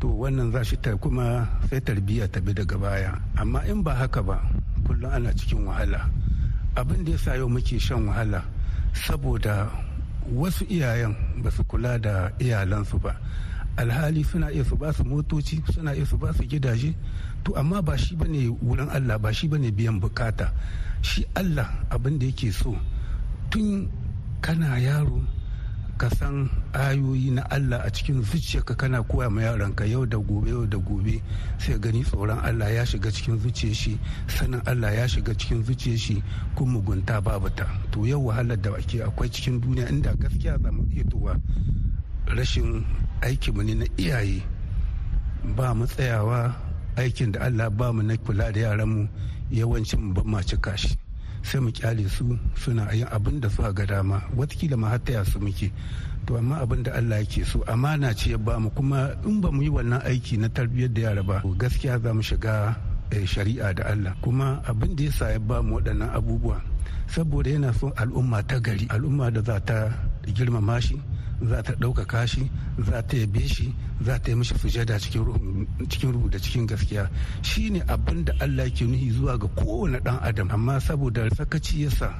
to 0.00 0.08
wannan 0.08 0.50
za 0.52 0.64
shi 0.64 0.76
ta 0.76 0.96
kuma 0.96 1.48
sai 1.70 1.80
tarbiyya 1.80 2.28
ta 2.28 2.40
bi 2.40 2.52
daga 2.52 2.76
baya. 2.78 3.12
Amma 3.36 3.62
in 3.66 3.82
ba 3.82 3.94
haka 3.94 4.22
ba 4.22 4.42
kullum 4.84 5.10
ana 5.12 5.32
cikin 5.32 5.64
wahala. 5.66 6.10
Abin 6.76 7.04
da 7.04 7.12
ya 7.12 7.18
sa 7.18 7.36
yau 7.36 7.48
muke 7.48 7.78
shan 7.78 8.06
wahala 8.08 8.42
saboda 8.92 9.70
wasu 10.34 10.64
iyayen 10.68 11.14
ba 11.42 11.50
su 11.50 11.64
kula 11.64 11.98
da 11.98 12.32
iyalansu 12.38 12.98
ba. 13.00 13.16
Alhali 13.76 14.20
suna 14.24 14.50
iya 14.52 14.64
su 14.64 14.76
ba 14.76 14.92
su 14.92 15.04
motoci 15.04 15.62
suna 15.72 15.94
iya 15.96 16.04
su 16.04 16.18
ba 16.18 16.32
su 16.34 16.44
gidaje. 16.44 16.92
To 17.44 17.56
amma 17.56 17.80
ba 17.82 17.96
shi 17.96 18.14
ba 18.16 18.26
ne 18.28 18.48
wurin 18.60 18.88
allah 18.92 19.18
ba 19.18 19.32
shi 19.32 19.48
ba 19.48 19.56
ne 19.58 19.70
biyan 19.72 19.96
buƙata. 20.00 20.52
Shi 21.00 21.24
allah 21.34 21.66
abin 21.90 22.18
da 22.18 22.26
yake 22.26 22.52
so 22.52 22.76
tun 23.50 23.88
kana 24.40 24.76
yaro 24.78 25.22
ka 26.02 26.10
san 26.18 26.50
ayoyi 26.74 27.30
na 27.30 27.46
Allah 27.46 27.78
a 27.86 27.90
cikin 27.90 28.22
zuciyarka 28.26 28.74
kana 28.74 29.02
koya 29.06 29.30
ma 29.30 29.40
yaranka 29.46 29.86
yau 29.86 30.02
da 30.04 30.18
gobe 30.18 30.50
yau 30.50 30.66
da 30.66 30.74
gobe 30.78 31.22
sai 31.62 31.78
gani 31.78 32.02
tsoron 32.02 32.42
Allah 32.42 32.74
ya 32.74 32.82
shiga 32.84 33.06
cikin 33.10 33.38
zuciyar 33.38 33.74
shi 33.74 33.94
sanin 34.26 34.58
Allah 34.66 34.90
ya 34.90 35.06
shiga 35.06 35.30
cikin 35.30 35.62
zuciyar 35.62 35.98
shi 35.98 36.18
kun 36.58 36.74
mugunta 36.74 37.22
babu 37.22 37.46
ta. 37.54 37.70
To 37.94 38.02
yau 38.04 38.18
wahalar 38.26 38.58
da 38.58 38.74
ake 38.74 38.98
akwai 38.98 39.30
cikin 39.30 39.60
duniya 39.62 39.86
inda 39.94 40.10
gaskiya 40.18 40.58
za 40.58 40.72
mu 40.74 40.82
iya 40.90 41.04
tuwa. 41.06 41.38
Rashin 42.26 42.82
aikinmu 43.22 43.62
ne 43.62 43.74
na 43.74 43.86
iyaye. 43.94 44.42
Ba 45.54 45.70
mu 45.70 45.86
tsayawa 45.86 46.50
aikin 46.98 47.30
da 47.30 47.46
Allah 47.46 47.70
ba 47.70 47.92
mu 47.94 48.02
na 48.02 48.16
kula 48.18 48.50
da 48.50 48.58
yaranmu 48.74 49.06
yawancin 49.54 50.10
ban 50.14 50.26
ma 50.26 50.42
cika 50.42 50.74
shi. 50.76 50.98
Sai 51.42 51.60
mu 51.60 51.70
ƙyale 51.70 52.08
su 52.08 52.38
suna 52.56 52.92
yin 52.92 53.06
abin 53.10 53.40
da 53.40 53.48
suka 53.48 53.72
ga 53.72 53.84
dama. 53.86 54.22
Watakila 54.36 54.76
ma 54.78 54.88
har 54.88 55.24
su 55.24 55.38
muke. 55.38 55.70
To 56.26 56.36
amma 56.36 56.60
abin 56.62 56.82
da 56.82 56.92
Allah 56.94 57.20
yake 57.24 57.44
so 57.44 57.62
amana 57.66 58.14
ce 58.14 58.30
ya 58.30 58.38
ba 58.38 58.58
mu 58.58 58.70
kuma 58.70 59.16
in 59.24 59.40
ba 59.40 59.50
mu 59.50 59.62
yi 59.62 59.68
wannan 59.70 60.00
aiki 60.06 60.38
na 60.38 60.48
tarbiyyar 60.48 60.92
da 60.94 61.00
yara 61.02 61.22
ba 61.22 61.42
gaskiya 61.58 61.98
za 62.00 62.14
mu 62.14 62.22
shiga 62.22 62.76
shari'a 63.10 63.74
da 63.74 63.84
Allah. 63.90 64.14
Kuma 64.22 64.62
abin 64.66 64.94
da 64.96 65.04
yasa 65.04 65.32
ya 65.32 65.38
ba 65.38 65.62
mu 65.62 65.76
waɗannan 65.80 66.10
abubuwa 66.14 66.62
saboda 67.12 67.50
yana 67.50 67.72
son 67.76 67.92
al'umma 67.96 68.42
ta 68.46 68.56
gari 68.60 68.86
al'umma 68.88 69.30
da 69.30 69.42
za 69.42 69.60
ta 69.60 69.92
girmama 70.32 70.80
shi 70.80 70.96
za 71.48 71.62
ta 71.62 71.72
ɗaukaka 71.72 72.26
shi 72.26 72.50
za 72.78 73.02
ta 73.02 73.16
yabe 73.16 73.48
shi 73.48 73.74
za 74.04 74.18
ta 74.18 74.30
yi 74.30 74.36
mishi 74.36 74.54
sujada 74.58 74.98
cikin 74.98 76.12
ruhu 76.12 76.28
da 76.30 76.38
cikin 76.38 76.66
gaskiya 76.66 77.10
shi 77.42 77.70
ne 77.70 77.82
abin 77.88 78.24
da 78.24 78.32
Allah 78.40 78.70
ke 78.70 78.84
nuhi 78.84 79.10
zuwa 79.10 79.38
ga 79.38 79.48
kowane 79.48 79.98
ɗan 80.00 80.18
adam 80.22 80.50
amma 80.50 80.80
saboda 80.80 81.28
sakaci 81.36 81.82
yasa 81.84 82.14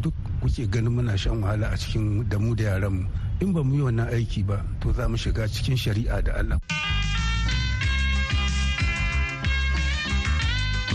duk 0.00 0.14
kuke 0.40 0.66
ganin 0.70 0.92
muna 0.92 1.16
shan 1.18 1.42
wahala 1.42 1.70
a 1.72 1.76
cikin 1.76 2.28
da 2.28 2.38
mu 2.38 2.54
da 2.54 2.64
yaranmu 2.64 3.06
in 3.40 3.52
ba 3.52 3.62
mu 3.64 3.74
yi 3.74 3.82
wannan 3.82 4.08
aiki 4.08 4.42
ba 4.46 4.64
to 4.80 4.92
za 4.92 5.08
mu 5.08 5.16
shiga 5.16 5.48
cikin 5.48 5.76
shari'a 5.76 6.22
da 6.22 6.32
Allah. 6.38 6.58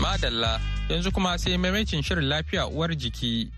Madalla 0.00 0.60
yanzu 0.88 1.12
kuma 1.12 1.38
sai 1.38 1.56
maimacin 1.56 2.02
shirin 2.02 2.24
lafiya 2.28 2.66
uwar 2.66 2.90
jiki. 2.96 3.50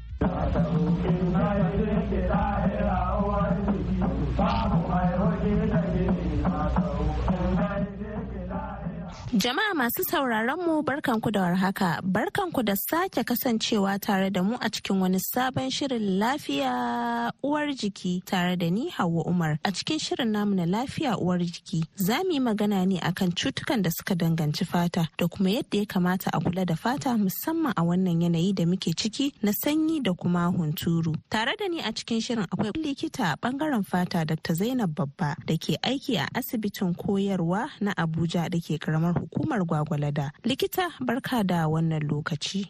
Jama'a 9.42 9.74
masu 9.74 10.04
sauraron 10.10 10.60
mu 10.66 10.82
barkanku 10.86 11.32
da 11.34 11.40
warhaka, 11.40 11.98
barkanku 12.02 12.62
da 12.64 12.76
sake 12.76 13.24
kasancewa 13.24 13.98
tare 14.00 14.30
da 14.30 14.40
mu 14.42 14.54
a 14.60 14.70
cikin 14.70 15.00
wani 15.00 15.18
sabon 15.18 15.68
shirin 15.68 16.18
lafiya 16.20 17.32
uwar 17.42 17.66
jiki 17.74 18.22
tare 18.24 18.54
da 18.56 18.70
ni 18.70 18.88
Hauwa 18.90 19.24
Umar. 19.26 19.58
A 19.64 19.72
cikin 19.72 19.98
shirin 19.98 20.30
namu 20.30 20.54
na 20.54 20.64
lafiya 20.64 21.18
uwar 21.18 21.38
jiki, 21.40 21.82
za 21.96 22.22
mu 22.22 22.30
yi 22.30 22.38
magana 22.40 22.86
ne 22.86 23.00
akan 23.00 23.32
cutukan 23.34 23.82
da 23.82 23.90
suka 23.90 24.14
danganci 24.14 24.64
fata 24.64 25.08
da 25.18 25.26
kuma 25.26 25.50
yadda 25.50 25.78
ya 25.78 25.84
kamata 25.86 26.30
a 26.32 26.38
kula 26.38 26.64
da 26.64 26.76
fata 26.76 27.10
musamman 27.18 27.72
a 27.76 27.82
wannan 27.82 28.22
yanayi 28.22 28.54
da 28.54 28.62
muke 28.64 28.94
ciki 28.94 29.34
na 29.42 29.50
sanyi 29.50 30.00
da 30.04 30.12
kuma 30.14 30.52
hunturu. 30.54 31.16
Tare 31.28 31.56
da 31.58 31.66
ni 31.66 31.80
a 31.80 31.90
cikin 31.90 32.20
shirin 32.22 32.46
akwai 32.46 32.70
likita 32.78 33.32
a 33.32 33.36
ɓangaren 33.42 33.82
fata 33.84 34.24
Dr. 34.24 34.54
Zainab 34.54 34.94
Babba 34.94 35.34
da 35.44 35.56
ke 35.58 35.74
aiki 35.82 36.14
a 36.22 36.28
asibitin 36.32 36.94
koyarwa 36.94 37.66
na 37.80 37.90
Abuja 37.98 38.46
da 38.48 38.58
ke 38.62 38.78
karamar 38.78 39.14
hukumar 39.34 39.64
Gwagwalada. 39.64 40.30
Likita 40.44 40.88
barka 41.00 41.42
da 41.44 41.68
wannan 41.68 42.02
lokaci. 42.02 42.66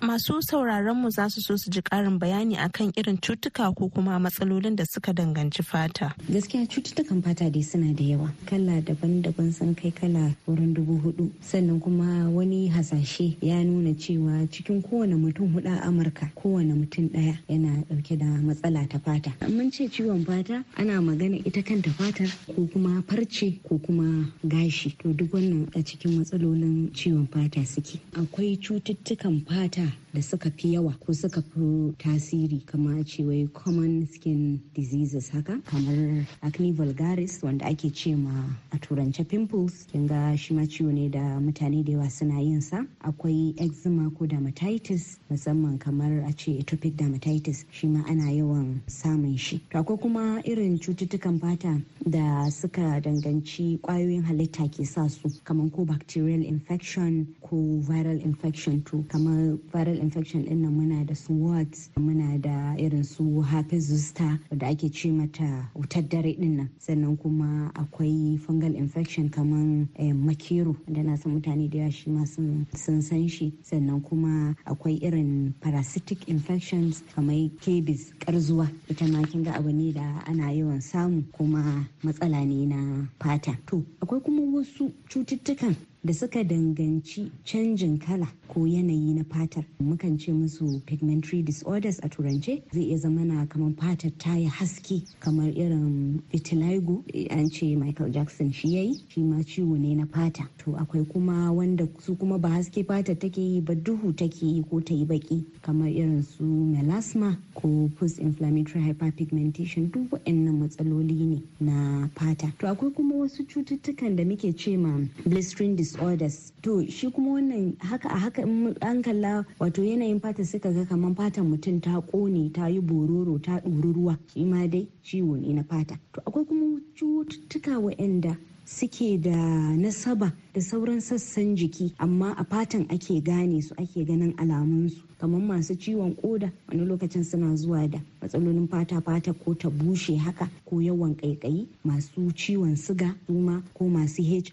Masu 0.00 0.42
sauraron 0.42 0.96
mu 1.00 1.10
za 1.10 1.28
su 1.30 1.40
so 1.40 1.56
su 1.56 1.70
ji 1.70 1.82
karin 1.82 2.18
bayani 2.18 2.56
akan 2.56 2.92
irin 2.96 3.18
cutuka 3.18 3.74
ko 3.74 3.88
kuma 3.88 4.18
matsalolin 4.18 4.76
da 4.76 4.84
suka 4.84 5.12
danganci 5.12 5.62
fata. 5.64 6.14
Gaskiya 6.30 6.66
cututtukan 6.68 7.22
fata 7.22 7.50
dai 7.50 7.62
suna 7.62 7.92
da 7.92 8.04
yawa. 8.04 8.30
Kala 8.46 8.80
daban-daban 8.82 9.52
sun 9.52 9.74
kai 9.74 9.90
kala 9.90 10.34
wurin 10.46 10.74
dubu 10.74 11.00
huɗu. 11.02 11.30
Sannan 11.40 11.80
kuma 11.80 12.30
wani 12.30 12.68
hasashe 12.68 13.36
ya 13.42 13.62
nuna 13.64 13.94
cewa 13.94 14.46
cikin 14.50 14.82
kowane 14.82 15.14
mutum 15.16 15.52
huɗu 15.54 15.66
a 15.66 15.82
Amurka 15.86 16.30
kowane 16.34 16.74
mutum 16.74 17.08
ɗaya 17.10 17.38
yana 17.48 17.82
ɗauke 17.90 18.18
da 18.18 18.26
matsala 18.26 18.86
ta 18.88 18.98
fata. 18.98 19.32
Mun 19.48 19.70
ce 19.70 19.88
ciwon 19.88 20.24
fata 20.24 20.64
ana 20.76 21.00
magana 21.02 21.36
ita 21.44 21.62
kanta 21.62 21.90
fatar 21.90 22.28
ko 22.54 22.66
kuma 22.72 23.02
farce 23.02 23.58
ko 23.68 23.78
kuma 23.78 24.30
gashi. 24.46 24.96
To 25.02 25.12
duk 25.12 25.32
wannan 25.32 25.55
a 25.74 25.82
cikin 25.82 26.18
matsalolin 26.18 26.90
ciwon 26.92 27.26
fata 27.30 27.64
suke. 27.64 27.98
Akwai 28.12 28.56
cututtukan 28.60 29.40
fata 29.46 29.92
da 30.14 30.20
suka 30.22 30.50
fi 30.50 30.72
yawa 30.74 30.92
ko 31.00 31.12
suka 31.12 31.42
fi 31.42 31.92
tasiri 31.98 32.64
kamar 32.66 33.04
ce 33.04 33.22
wai 33.24 33.48
common 33.52 34.06
skin 34.12 34.60
diseases 34.74 35.28
haka 35.30 35.60
kamar 35.66 36.26
acne 36.42 36.72
vulgaris 36.72 37.42
wanda 37.42 37.66
ake 37.66 37.92
ce 37.94 38.14
ma 38.16 38.44
a 38.72 38.78
turance 38.78 39.22
pimples. 39.28 39.86
Kin 39.92 40.06
ga 40.06 40.34
shi 40.36 40.54
ma 40.54 40.62
ciwo 40.62 40.92
ne 40.92 41.08
da 41.08 41.38
mutane 41.40 41.84
da 41.84 41.92
yawa 41.92 42.10
suna 42.10 42.40
yin 42.40 42.60
sa. 42.60 42.84
Akwai 43.04 43.54
eczema 43.58 44.10
ko 44.16 44.26
dermatitis 44.26 45.18
musamman 45.30 45.78
kamar 45.78 46.24
a 46.28 46.32
ce 46.32 46.58
atopic 46.60 46.96
dermatitis 46.96 47.64
shi 47.70 47.86
ma 47.86 48.02
ana 48.08 48.30
yawan 48.32 48.80
samun 48.86 49.36
shi. 49.38 49.60
To 49.70 49.78
akwai 49.82 50.00
kuma 50.00 50.40
irin 50.44 50.78
cututtukan 50.78 51.40
fata 51.40 51.80
da 52.08 52.48
suka 52.50 53.00
danganci 53.00 53.78
ƙwayoyin 53.80 54.24
halitta 54.24 54.68
ke 54.70 54.84
sa 54.86 55.08
su. 55.08 55.28
Kamar 55.44 55.70
ko 55.70 55.84
bacterial 55.84 56.42
infection 56.42 57.26
ko 57.48 57.56
viral 57.80 58.20
infection 58.24 58.82
to 58.82 59.04
kamar 59.08 59.56
viral 59.72 59.98
infection 60.00 60.42
ɗin 60.44 60.56
nan 60.62 60.72
muna 60.74 61.04
da 61.06 61.14
su 61.14 61.32
wards 61.32 61.90
muna 61.96 62.38
da 62.40 62.74
irin 62.78 63.04
su 63.04 63.40
herpes 63.42 63.84
zoster 63.88 64.38
da 64.50 64.66
ake 64.68 64.90
ce 64.92 65.10
mata 65.12 65.70
wutar 65.74 66.02
dare 66.08 66.34
ɗin 66.34 66.56
nan. 66.56 66.68
Sannan 66.78 67.16
kuma 67.16 67.70
akwai 67.74 68.38
fungal 68.38 68.74
infection 68.74 69.28
kamar 69.30 69.86
makero 70.14 70.76
da 70.88 71.02
na 71.02 71.16
san 71.16 71.32
mutane 71.40 71.68
da 71.70 71.78
yawa 71.78 71.90
shi 71.92 72.10
ma 72.10 72.24
sun 72.24 72.66
san 73.02 73.28
shi. 73.28 73.52
Sannan 73.62 74.00
kuma 74.02 74.54
akwai 74.66 74.98
irin 75.02 75.54
parasitic 75.60 76.28
infections 76.28 77.02
kamar 77.14 77.48
kebis 77.60 78.12
karzuwa 78.18 78.68
ita 78.90 79.06
ma 79.06 79.22
kin 79.22 79.44
ga 79.44 79.52
abu 79.54 79.70
ne 79.72 79.92
da 79.92 80.22
ana 80.26 80.50
yawan 80.52 80.80
samu 80.80 81.22
kuma 81.32 81.86
matsala 82.02 82.44
ne 82.44 82.66
na 82.66 83.06
fata. 83.20 83.56
To 83.66 83.84
akwai 84.02 84.20
kuma 84.22 84.42
wasu 84.42 84.92
cututtukan 85.08 85.76
da 86.06 86.12
suka 86.14 86.44
danganci 86.44 87.30
canjin 87.44 87.98
kala 87.98 88.28
ko 88.48 88.60
yanayi 88.66 89.14
na 89.14 89.24
fatar. 89.24 89.64
Mukan 89.82 90.16
ce 90.20 90.30
musu 90.30 90.80
pigmentary 90.86 91.42
disorders 91.42 91.98
a 92.02 92.08
turance. 92.08 92.62
Zai 92.72 92.82
iya 92.84 92.96
zama 92.98 93.24
na 93.24 93.44
kamar 93.46 93.72
fatar 93.72 94.12
ta 94.18 94.34
yi 94.36 94.46
haske 94.46 95.02
kamar 95.20 95.50
irin 95.50 96.22
vitiligo 96.32 97.02
an 97.30 97.50
ce 97.50 97.74
michael 97.74 98.10
jackson 98.12 98.52
shi 98.52 98.68
yayi 98.76 99.00
shi 99.08 99.20
ma 99.20 99.42
ciwo 99.42 99.76
ne 99.76 99.94
na 99.96 100.06
fata. 100.06 100.48
To 100.58 100.76
akwai 100.78 101.04
kuma 101.10 101.52
wanda 101.52 101.88
su 101.98 102.14
kuma 102.14 102.38
ba 102.38 102.48
haske 102.50 102.86
fatar 102.86 103.18
take 103.18 103.38
yi 103.38 103.60
ba 103.60 103.74
duhu 103.74 104.14
take 104.16 104.42
yi 104.42 104.62
ko 104.70 104.78
ta 104.80 104.94
yi 104.94 105.04
baki 105.04 105.44
kamar 105.62 105.88
irin 105.88 106.22
su 106.22 106.44
melasma 106.44 107.36
ko 107.54 107.90
post 107.98 108.20
inflammatory 108.20 108.80
hyperpigmentation. 108.84 109.90
Duk 109.90 110.10
waɗannan 110.12 110.54
matsaloli 110.60 111.14
ne 111.26 111.42
na 111.60 112.08
fata. 112.14 112.52
To 112.60 112.66
akwai 112.68 112.94
kuma 112.94 113.14
wasu 113.16 113.42
cututtukan 113.44 114.14
da 114.16 114.22
muke 114.24 114.54
ce 114.56 114.76
ma 114.76 115.00
blistering 115.26 115.74
disorders 115.96 116.52
to 116.62 116.86
shi 116.90 117.10
kuma 117.10 117.30
wannan 117.40 117.76
haka 117.80 118.08
a 118.08 118.18
haka 118.18 118.42
an 118.42 119.02
kalla 119.02 119.44
wato 119.58 119.82
yanayin 119.82 120.20
fata 120.20 120.44
suka 120.44 120.70
ga 120.72 120.84
kamar 120.84 121.14
fatan 121.14 121.50
mutum 121.50 121.80
ta 121.80 122.00
ƙone 122.00 122.52
ta 122.52 122.66
yi 122.68 122.80
bororo 122.80 123.40
ta 123.42 123.60
ɗori 123.60 123.92
ruwa. 123.94 124.18
Shi 124.32 124.44
ma 124.44 124.66
dai 124.66 124.86
ciwo 125.02 125.36
ne 125.40 125.52
na 125.54 125.62
fata. 125.62 125.98
To 126.12 126.20
akwai 126.26 126.44
kuma 126.46 126.80
cututtuka 126.94 127.80
waɗanda 127.80 128.36
suke 128.64 129.20
da 129.22 129.32
nasaba 129.76 130.32
da 130.52 130.60
sauran 130.60 131.00
sassan 131.00 131.56
jiki 131.56 131.94
amma 131.98 132.34
a 132.38 132.44
fatan 132.44 132.86
ake 132.90 133.22
gane 133.24 133.60
su 133.62 133.74
ake 133.78 134.04
ganin 134.04 134.34
alamunsu. 134.36 135.00
Kamar 135.20 135.40
masu 135.40 135.74
ciwon 135.74 136.14
koda 136.14 136.52
wani 136.68 136.84
lokacin 136.84 137.24
suna 137.24 137.56
zuwa 137.56 137.88
da 137.88 138.00
matsalolin 138.22 138.68
fata 138.68 139.00
fata 139.00 139.32
ko 139.32 139.54
ta 139.54 139.70
bushe 139.70 140.16
haka 140.16 140.48
ko 140.64 140.80
yawan 140.82 141.14
kaikayi 141.14 141.66
masu 141.84 142.32
ciwon 142.34 142.76
siga 142.76 143.14
suma 143.26 143.62
ko 143.74 143.88
masu 143.88 144.22
hiv 144.22 144.44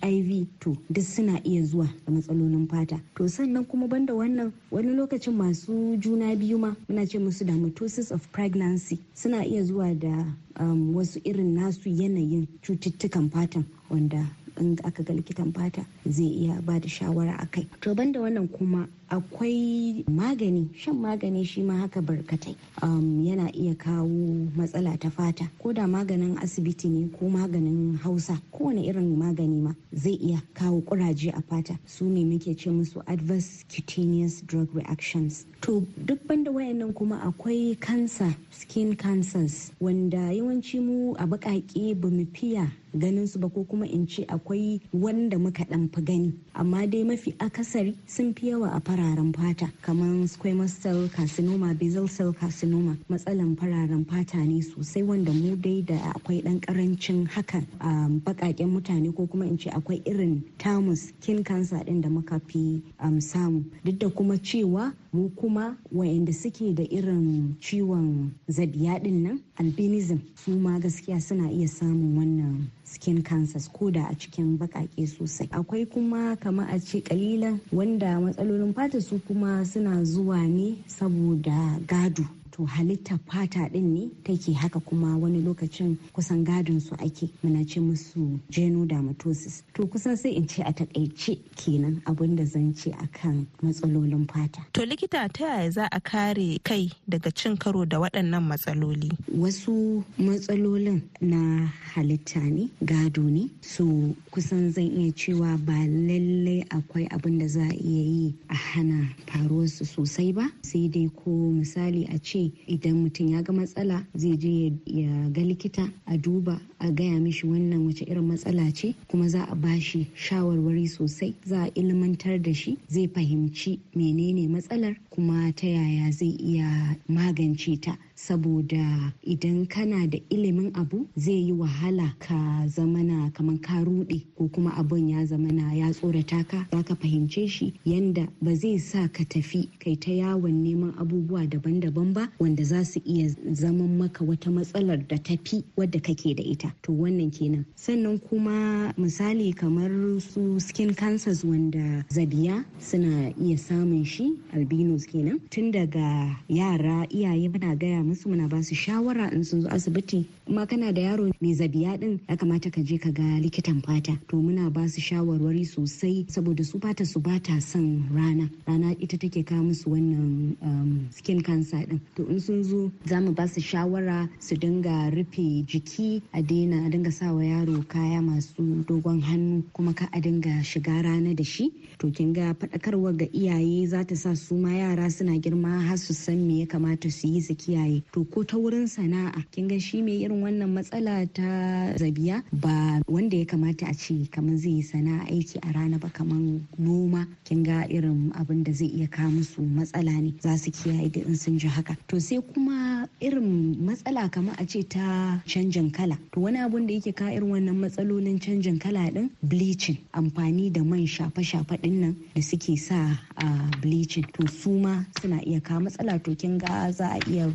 to 0.59 0.75
duk 0.89 1.03
suna 1.03 1.39
iya 1.43 1.63
zuwa 1.63 1.87
da 2.05 2.11
matsalolin 2.11 2.67
fata. 2.67 2.99
To 3.15 3.27
sannan 3.29 3.65
kuma 3.65 3.87
banda 3.87 4.13
wannan 4.13 4.51
wani 4.71 4.93
lokacin 4.95 5.33
masu 5.35 5.97
juna 5.99 6.35
biyu 6.35 6.57
ma 6.59 6.75
muna 6.89 7.05
ce 7.07 7.19
musu 7.19 7.45
da 7.45 7.53
mitosis 7.53 8.11
of 8.11 8.27
pregnancy 8.31 8.99
suna 9.15 9.45
iya 9.45 9.63
zuwa 9.63 9.93
da 9.99 10.25
um, 10.59 10.95
wasu 10.95 11.19
irin 11.23 11.53
nasu 11.53 11.89
yanayin 11.89 12.47
cututtukan 12.61 13.29
fatan 13.29 13.63
wanda 13.89 14.25
in 14.57 14.77
aka 14.83 15.03
ga 15.03 15.13
likitan 15.13 15.53
fata 15.53 15.85
zai 16.07 16.25
iya 16.27 16.61
ba 16.61 16.79
da 16.79 16.87
shawara 16.87 17.35
a 17.41 17.45
kai. 17.45 17.67
To 17.81 17.93
banda 17.95 18.19
wannan 18.19 18.47
kuma 18.51 18.87
akwai 19.09 20.03
magani 20.09 20.69
shan 20.75 20.95
magani 20.95 21.45
shi 21.45 21.61
ma 21.61 21.77
haka 21.77 22.01
barkatai. 22.01 22.55
Um, 22.81 23.23
yana 23.25 23.49
iya 23.55 23.75
kawo 23.75 24.49
matsala 24.55 24.99
ta 24.99 25.09
fata. 25.09 25.49
Ko 25.61 25.73
da 25.73 25.83
maganin 25.87 26.37
asibiti 26.39 26.89
ne 26.89 27.07
ko 27.09 27.25
maganin 27.29 27.97
hausa 28.01 28.39
kowane 28.51 28.85
irin 28.87 29.15
magani 29.17 29.61
ma 29.61 29.73
zai 29.93 30.13
iya 30.21 30.41
kawo 30.53 30.81
kuraje 30.81 31.29
a 31.35 31.41
fata. 31.41 31.77
Su 31.85 32.05
ne 32.05 32.23
muke 32.23 32.57
ce 32.57 32.69
musu 32.69 33.01
adverse 33.07 33.63
cutaneous 33.69 34.41
drug 34.41 34.69
reactions. 34.73 35.45
To 35.61 35.85
duk 36.05 36.19
banda 36.27 36.51
wayannan 36.51 36.93
kuma 36.95 37.17
akwai 37.25 37.79
cancer 37.79 38.35
skin 38.51 38.95
cancers 38.95 39.71
wanda 39.79 40.17
yawanci 40.33 40.79
mu 40.81 41.15
a 41.19 41.25
baƙaƙe 41.27 41.99
ba 41.99 42.09
mu 42.09 42.25
fiya 42.33 42.71
ganin 42.95 43.27
su 43.27 43.39
ba 43.39 43.49
ko 43.49 43.63
kuma 43.63 43.85
in 43.85 44.07
ce 44.07 44.25
akwai 44.25 44.79
wanda 44.93 45.37
muka 45.37 45.65
dan 45.69 45.89
fi 45.89 46.01
gani. 46.01 46.33
Amma 46.55 46.85
dai 46.87 47.03
mafi 47.03 47.33
akasari 47.39 47.95
sun 48.07 48.33
fi 48.33 48.49
yawa 48.51 48.75
a 48.75 48.79
fararen 48.81 49.33
fata 49.35 49.71
kamar 49.81 50.27
squamous 50.27 50.81
cell 50.81 51.07
carcinoma 51.09 51.77
basal 51.77 52.07
cell 52.07 52.33
carcinoma. 52.33 52.97
Matsalan 53.09 53.55
fararen 53.57 54.05
fata 54.07 54.37
ne 54.37 54.61
sosai 54.61 55.03
wanda 55.05 55.31
mu 55.31 55.55
dai 55.55 55.81
da 55.81 55.95
akwai 56.13 56.43
dan 56.43 56.59
ƙarancin 56.59 57.27
hakan 57.27 57.65
a 57.79 58.09
bakaken 58.19 58.69
mutane 58.71 59.15
ko 59.15 59.27
kuma 59.27 59.45
in 59.45 59.57
ce 59.57 59.69
akwai 59.69 60.01
irin 60.05 60.43
tamus 60.57 61.07
skin 61.19 61.43
cancer 61.43 61.83
din 61.83 62.01
da 62.01 62.09
muka 62.09 62.39
fi 62.47 62.81
samu. 63.19 63.63
Duk 63.83 63.97
da 63.99 64.09
kuma 64.09 64.37
cewa 64.37 64.93
mu 65.13 65.29
kuma 65.29 65.77
wayanda 65.91 66.33
suke 66.33 66.73
da 66.75 66.83
irin 66.83 67.55
ciwon 67.59 68.31
zabiya 68.47 68.99
ɗin 68.99 69.23
nan 69.23 69.39
albinism 69.55 70.17
su 70.35 70.51
ma 70.59 70.79
gaskiya 70.79 71.19
suna 71.21 71.49
iya 71.51 71.67
samun 71.67 72.17
wannan 72.17 72.67
skin 72.83 73.23
cancers 73.23 73.67
ko 73.71 73.91
da 73.91 74.05
a 74.09 74.15
cikin 74.17 74.57
bakake 74.57 75.07
sosai. 75.07 75.47
Akwai 75.51 75.85
kuma 75.85 76.35
kama 76.35 76.65
a 76.69 76.79
ce 76.79 77.01
kalilan 77.01 77.59
wanda 77.71 78.19
matsalolin 78.19 78.73
fata 78.73 79.01
su 79.01 79.19
kuma 79.27 79.65
suna 79.65 80.03
zuwa 80.03 80.47
ne 80.47 80.83
saboda 80.87 81.79
gado. 81.87 82.25
To 82.53 82.63
halittar 82.65 83.19
fata 83.27 83.67
din 83.69 83.93
ne 83.93 84.09
take 84.23 84.53
haka 84.53 84.79
kuma 84.79 85.17
wani 85.17 85.41
lokacin 85.41 85.97
kusan 86.13 86.43
gadon 86.45 86.79
su 86.79 86.93
ake. 86.95 87.29
Muna 87.43 87.65
ce 87.67 87.79
musu 87.79 88.39
genodermatosis. 88.51 89.63
To 89.73 89.87
kusan 89.87 90.15
sai 90.17 90.29
in 90.37 90.47
ce 90.47 90.61
a 90.61 90.71
taƙaice 90.71 91.39
kenan 91.55 92.01
abin 92.05 92.35
da 92.35 92.45
zan 92.45 92.73
ce 92.75 92.91
akan 92.91 93.47
matsalolin 93.63 94.27
fata. 94.29 94.61
To 94.73 94.81
likita 94.85 95.27
ta 95.33 95.45
yaya 95.45 95.71
za 95.71 95.89
a 95.91 95.99
kare 95.99 96.59
kai 96.63 96.89
daga 97.09 97.31
cin 97.35 97.57
karo 97.57 97.85
da 97.85 97.97
waɗannan 97.97 98.43
matsaloli? 98.45 99.09
Wasu 99.35 100.03
matsalolin 100.19 101.01
na 101.21 101.67
halitta 101.95 102.39
ne 102.41 102.69
gado 102.85 103.23
ne. 103.23 103.49
So 103.61 103.83
kusan 104.31 104.71
zan 104.71 104.91
iya 104.93 105.11
cewa 105.11 105.57
ba 105.65 105.73
lallai 105.73 106.63
akwai 106.69 107.07
abin 107.09 107.39
da 107.39 107.47
za 107.47 107.61
a 107.65 107.73
iya 107.73 108.03
yi 108.03 108.35
a 108.49 108.53
hana 108.55 109.09
faruwarsu 109.25 109.85
sosai 109.85 110.33
ba. 110.35 110.45
Sai 110.61 110.87
dai 110.87 111.09
ko 111.15 111.31
misali 111.31 112.05
a 112.13 112.19
ce 112.19 112.42
ce 112.43 112.51
idan 112.67 112.95
mutum 113.03 113.27
ya 113.27 113.41
ga 113.41 113.53
matsala 113.53 114.05
zai 114.15 114.37
je 114.37 114.73
ya 114.85 115.29
ga 115.29 115.41
likita 115.41 115.91
a 116.05 116.17
duba 116.17 116.59
a 116.79 116.91
gaya 116.91 117.19
mishi 117.19 117.47
wannan 117.47 117.85
wace 117.85 118.01
irin 118.05 118.27
matsala 118.27 118.71
ce 118.73 118.95
kuma 119.07 119.27
za 119.29 119.43
a 119.49 119.55
bashi 119.55 120.07
shawarwari 120.15 120.87
sosai. 120.87 121.35
Za 121.45 121.63
a 121.63 121.71
ilmantar 121.75 122.41
da 122.41 122.53
shi 122.53 122.77
zai 122.87 123.07
fahimci 123.07 123.79
menene 123.95 124.47
matsalar 124.49 124.95
kuma 125.09 125.51
ta 125.55 125.67
yaya 125.67 126.11
zai 126.11 126.35
iya 126.39 126.97
magance 127.07 127.79
ta. 127.81 127.97
Saboda 128.27 129.13
idan 129.23 129.65
kana 129.67 130.07
da 130.07 130.17
ilimin 130.29 130.71
abu 130.75 131.07
zai 131.15 131.43
yi 131.47 131.51
wahala 131.51 132.15
ka 132.19 132.67
zamana 132.67 133.31
kamar 133.33 133.57
ka 133.61 133.83
rude 133.83 134.25
ko 134.37 134.47
kuma 134.47 134.71
abun 134.77 135.09
ya 135.09 135.25
zamana 135.25 135.73
ya 135.75 135.91
tsorata 135.91 136.43
ka 136.47 136.67
za 136.71 136.83
ka 136.83 136.95
fahimce 136.95 137.47
shi 137.47 137.73
yanda 137.85 138.27
ba 138.41 138.55
zai 138.55 138.79
sa 138.79 139.07
ka 139.07 139.23
tafi 139.25 139.69
kai 139.79 139.95
ta 139.95 140.11
yawon 140.11 140.63
neman 140.63 140.93
abubuwa 140.97 141.47
daban-daban 141.47 142.13
ba 142.13 142.29
wanda 142.39 142.63
za 142.63 142.83
su 142.85 142.99
iya 143.05 143.29
zaman 143.51 143.97
maka 143.97 144.23
wata 144.25 144.51
matsalar 144.51 145.07
da 145.07 145.17
tafi 145.17 145.63
wadda 145.77 145.99
kake 145.99 146.33
da 146.35 146.43
ita. 146.43 146.73
To 146.81 146.91
wannan 146.93 147.31
kenan. 147.31 147.65
Sannan 147.75 148.19
kuma 148.19 148.93
misali 148.97 149.53
kamar 149.55 149.91
su 150.21 150.59
skin 150.59 150.93
cancers 150.95 151.43
wanda 151.43 152.05
zabiya 152.09 152.63
suna 152.79 153.33
iya 153.41 153.57
samun 153.57 154.05
shi 154.05 154.33
albinos 154.53 155.05
kenan. 155.05 155.39
Tun 155.49 155.71
daga 155.71 156.37
yara 156.47 157.05
iyaye 157.09 157.49
muna 157.49 157.75
gaya 157.75 158.03
musu 158.13 158.29
muna 158.29 158.47
ba 158.47 158.61
su 158.61 158.75
shawara 158.75 159.33
in 159.33 159.43
sun 159.43 159.61
zo 159.61 159.69
asibiti. 159.69 160.25
Kuma 160.45 160.67
kana 160.67 160.93
da 160.93 161.01
yaro 161.01 161.31
mai 161.41 161.53
zabiya 161.53 161.99
din 161.99 162.19
ya 162.29 162.35
kamata 162.37 162.69
ka 162.71 162.81
je 162.83 162.97
ka 162.99 163.09
ga 163.09 163.23
likitan 163.41 163.81
fata. 163.81 164.13
To 164.29 164.37
muna 164.37 164.69
ba 164.71 164.87
su 164.87 165.01
shawarwari 165.01 165.65
sosai 165.65 166.25
saboda 166.29 166.63
su 166.63 166.79
fata 166.79 167.05
su 167.05 167.19
bata 167.19 167.59
son 167.59 168.05
rana. 168.13 168.49
Rana 168.67 168.93
ita 168.99 169.17
take 169.17 169.43
kawo 169.43 169.63
musu 169.63 169.89
wannan 169.89 170.55
um, 170.61 171.07
skin 171.09 171.41
cancer 171.41 171.85
din. 171.87 171.99
To 172.15 172.27
in 172.29 172.39
sun 172.39 172.63
zo 172.63 172.91
za 173.05 173.19
mu 173.19 173.31
ba 173.33 173.47
su 173.47 173.61
shawara 173.61 174.29
su 174.39 174.55
dinga 174.55 175.09
rufe 175.09 175.65
jiki 175.65 176.21
a 176.33 176.41
daina 176.43 176.85
a 176.85 176.89
dinga 176.89 177.11
sawa 177.11 177.41
yaro 177.41 177.81
kaya 177.87 178.21
masu 178.21 178.85
dogon 178.85 179.21
hannu 179.21 179.63
kuma 179.73 179.93
ka 179.93 180.05
a 180.13 180.21
dinga 180.21 180.61
shiga 180.63 181.01
rana 181.03 181.33
da 181.33 181.43
shi. 181.43 181.71
To 181.97 182.11
kin 182.11 182.33
ga 182.33 182.53
faɗakarwa 182.53 183.17
ga 183.17 183.25
iyaye 183.33 183.87
za 183.87 184.03
ta 184.05 184.15
sa 184.15 184.35
su 184.35 184.53
ma 184.55 184.69
yara 184.69 185.09
suna 185.09 185.39
girma 185.39 185.81
har 185.87 185.97
su 185.97 186.13
san 186.13 186.37
me 186.47 186.59
ya 186.59 186.65
kamata 186.67 187.09
su 187.09 187.27
yi 187.27 187.41
su 187.41 187.55
kiyaye. 187.55 188.02
To 188.11 188.25
ko 188.25 188.43
ta 188.43 188.57
wurin 188.57 188.87
sana'a. 188.87 189.43
Kin 189.51 189.67
ga 189.67 189.79
shi 189.79 190.01
mai 190.01 190.23
irin 190.25 190.41
wannan 190.43 190.69
matsala 190.73 191.25
ta 191.33 191.93
zabiya 191.97 192.43
ba 192.51 193.01
wanda 193.07 193.37
ya 193.37 193.45
kamata 193.45 193.87
a 193.89 193.93
ce 193.93 194.27
kamar 194.31 194.57
zai 194.57 194.71
yi 194.77 194.81
sana'a 194.83 195.25
aiki 195.31 195.57
a 195.63 195.71
rana 195.73 195.97
ba 195.99 196.09
kamar 196.09 196.37
noma. 196.77 197.27
Kin 197.45 197.63
ga 197.63 197.85
irin 197.89 198.31
abin 198.35 198.63
da 198.63 198.71
zai 198.71 198.87
iya 198.87 199.07
kawo 199.07 199.29
musu 199.31 199.61
matsala 199.61 200.11
ne. 200.21 200.33
Za 200.41 200.57
su 200.57 200.71
kiyaye 200.71 201.11
da 201.11 201.21
in 201.21 201.35
sun 201.35 201.57
ji 201.59 201.67
haka. 201.67 201.95
To 202.07 202.19
sai 202.19 202.41
kuma 202.41 203.07
irin 203.21 203.77
matsala 203.79 204.29
kamar 204.31 204.55
a 204.59 204.65
ce 204.65 204.83
ta 204.83 205.39
canjin 205.47 205.91
kala. 205.93 206.17
To 206.33 206.39
wani 206.41 206.57
abun 206.59 206.87
da 206.87 206.93
yake 206.93 207.13
kawo 207.15 207.29
irin 207.31 207.49
wannan 207.51 207.75
matsalolin 207.79 208.39
canjin 208.39 208.79
kala 208.79 209.11
din 209.11 209.29
bleaching. 209.43 209.97
Amfani 210.13 210.71
da 210.71 210.83
man 210.83 211.05
shafe-shafe 211.05 211.77
ɗin 211.81 211.93
nan 212.01 212.15
da 212.35 212.41
suke 212.41 212.77
sa 212.77 213.17
a 213.37 213.45
bleaching. 213.81 214.25
To 214.33 214.47
su 214.47 214.71
ma 214.79 215.03
suna 215.21 215.39
iya 215.45 215.59
kawo 215.61 215.81
matsala. 215.85 216.21
To 216.23 216.35
kin 216.35 216.57
ga 216.57 216.91
za 216.91 217.07
a 217.15 217.19
iya 217.29 217.47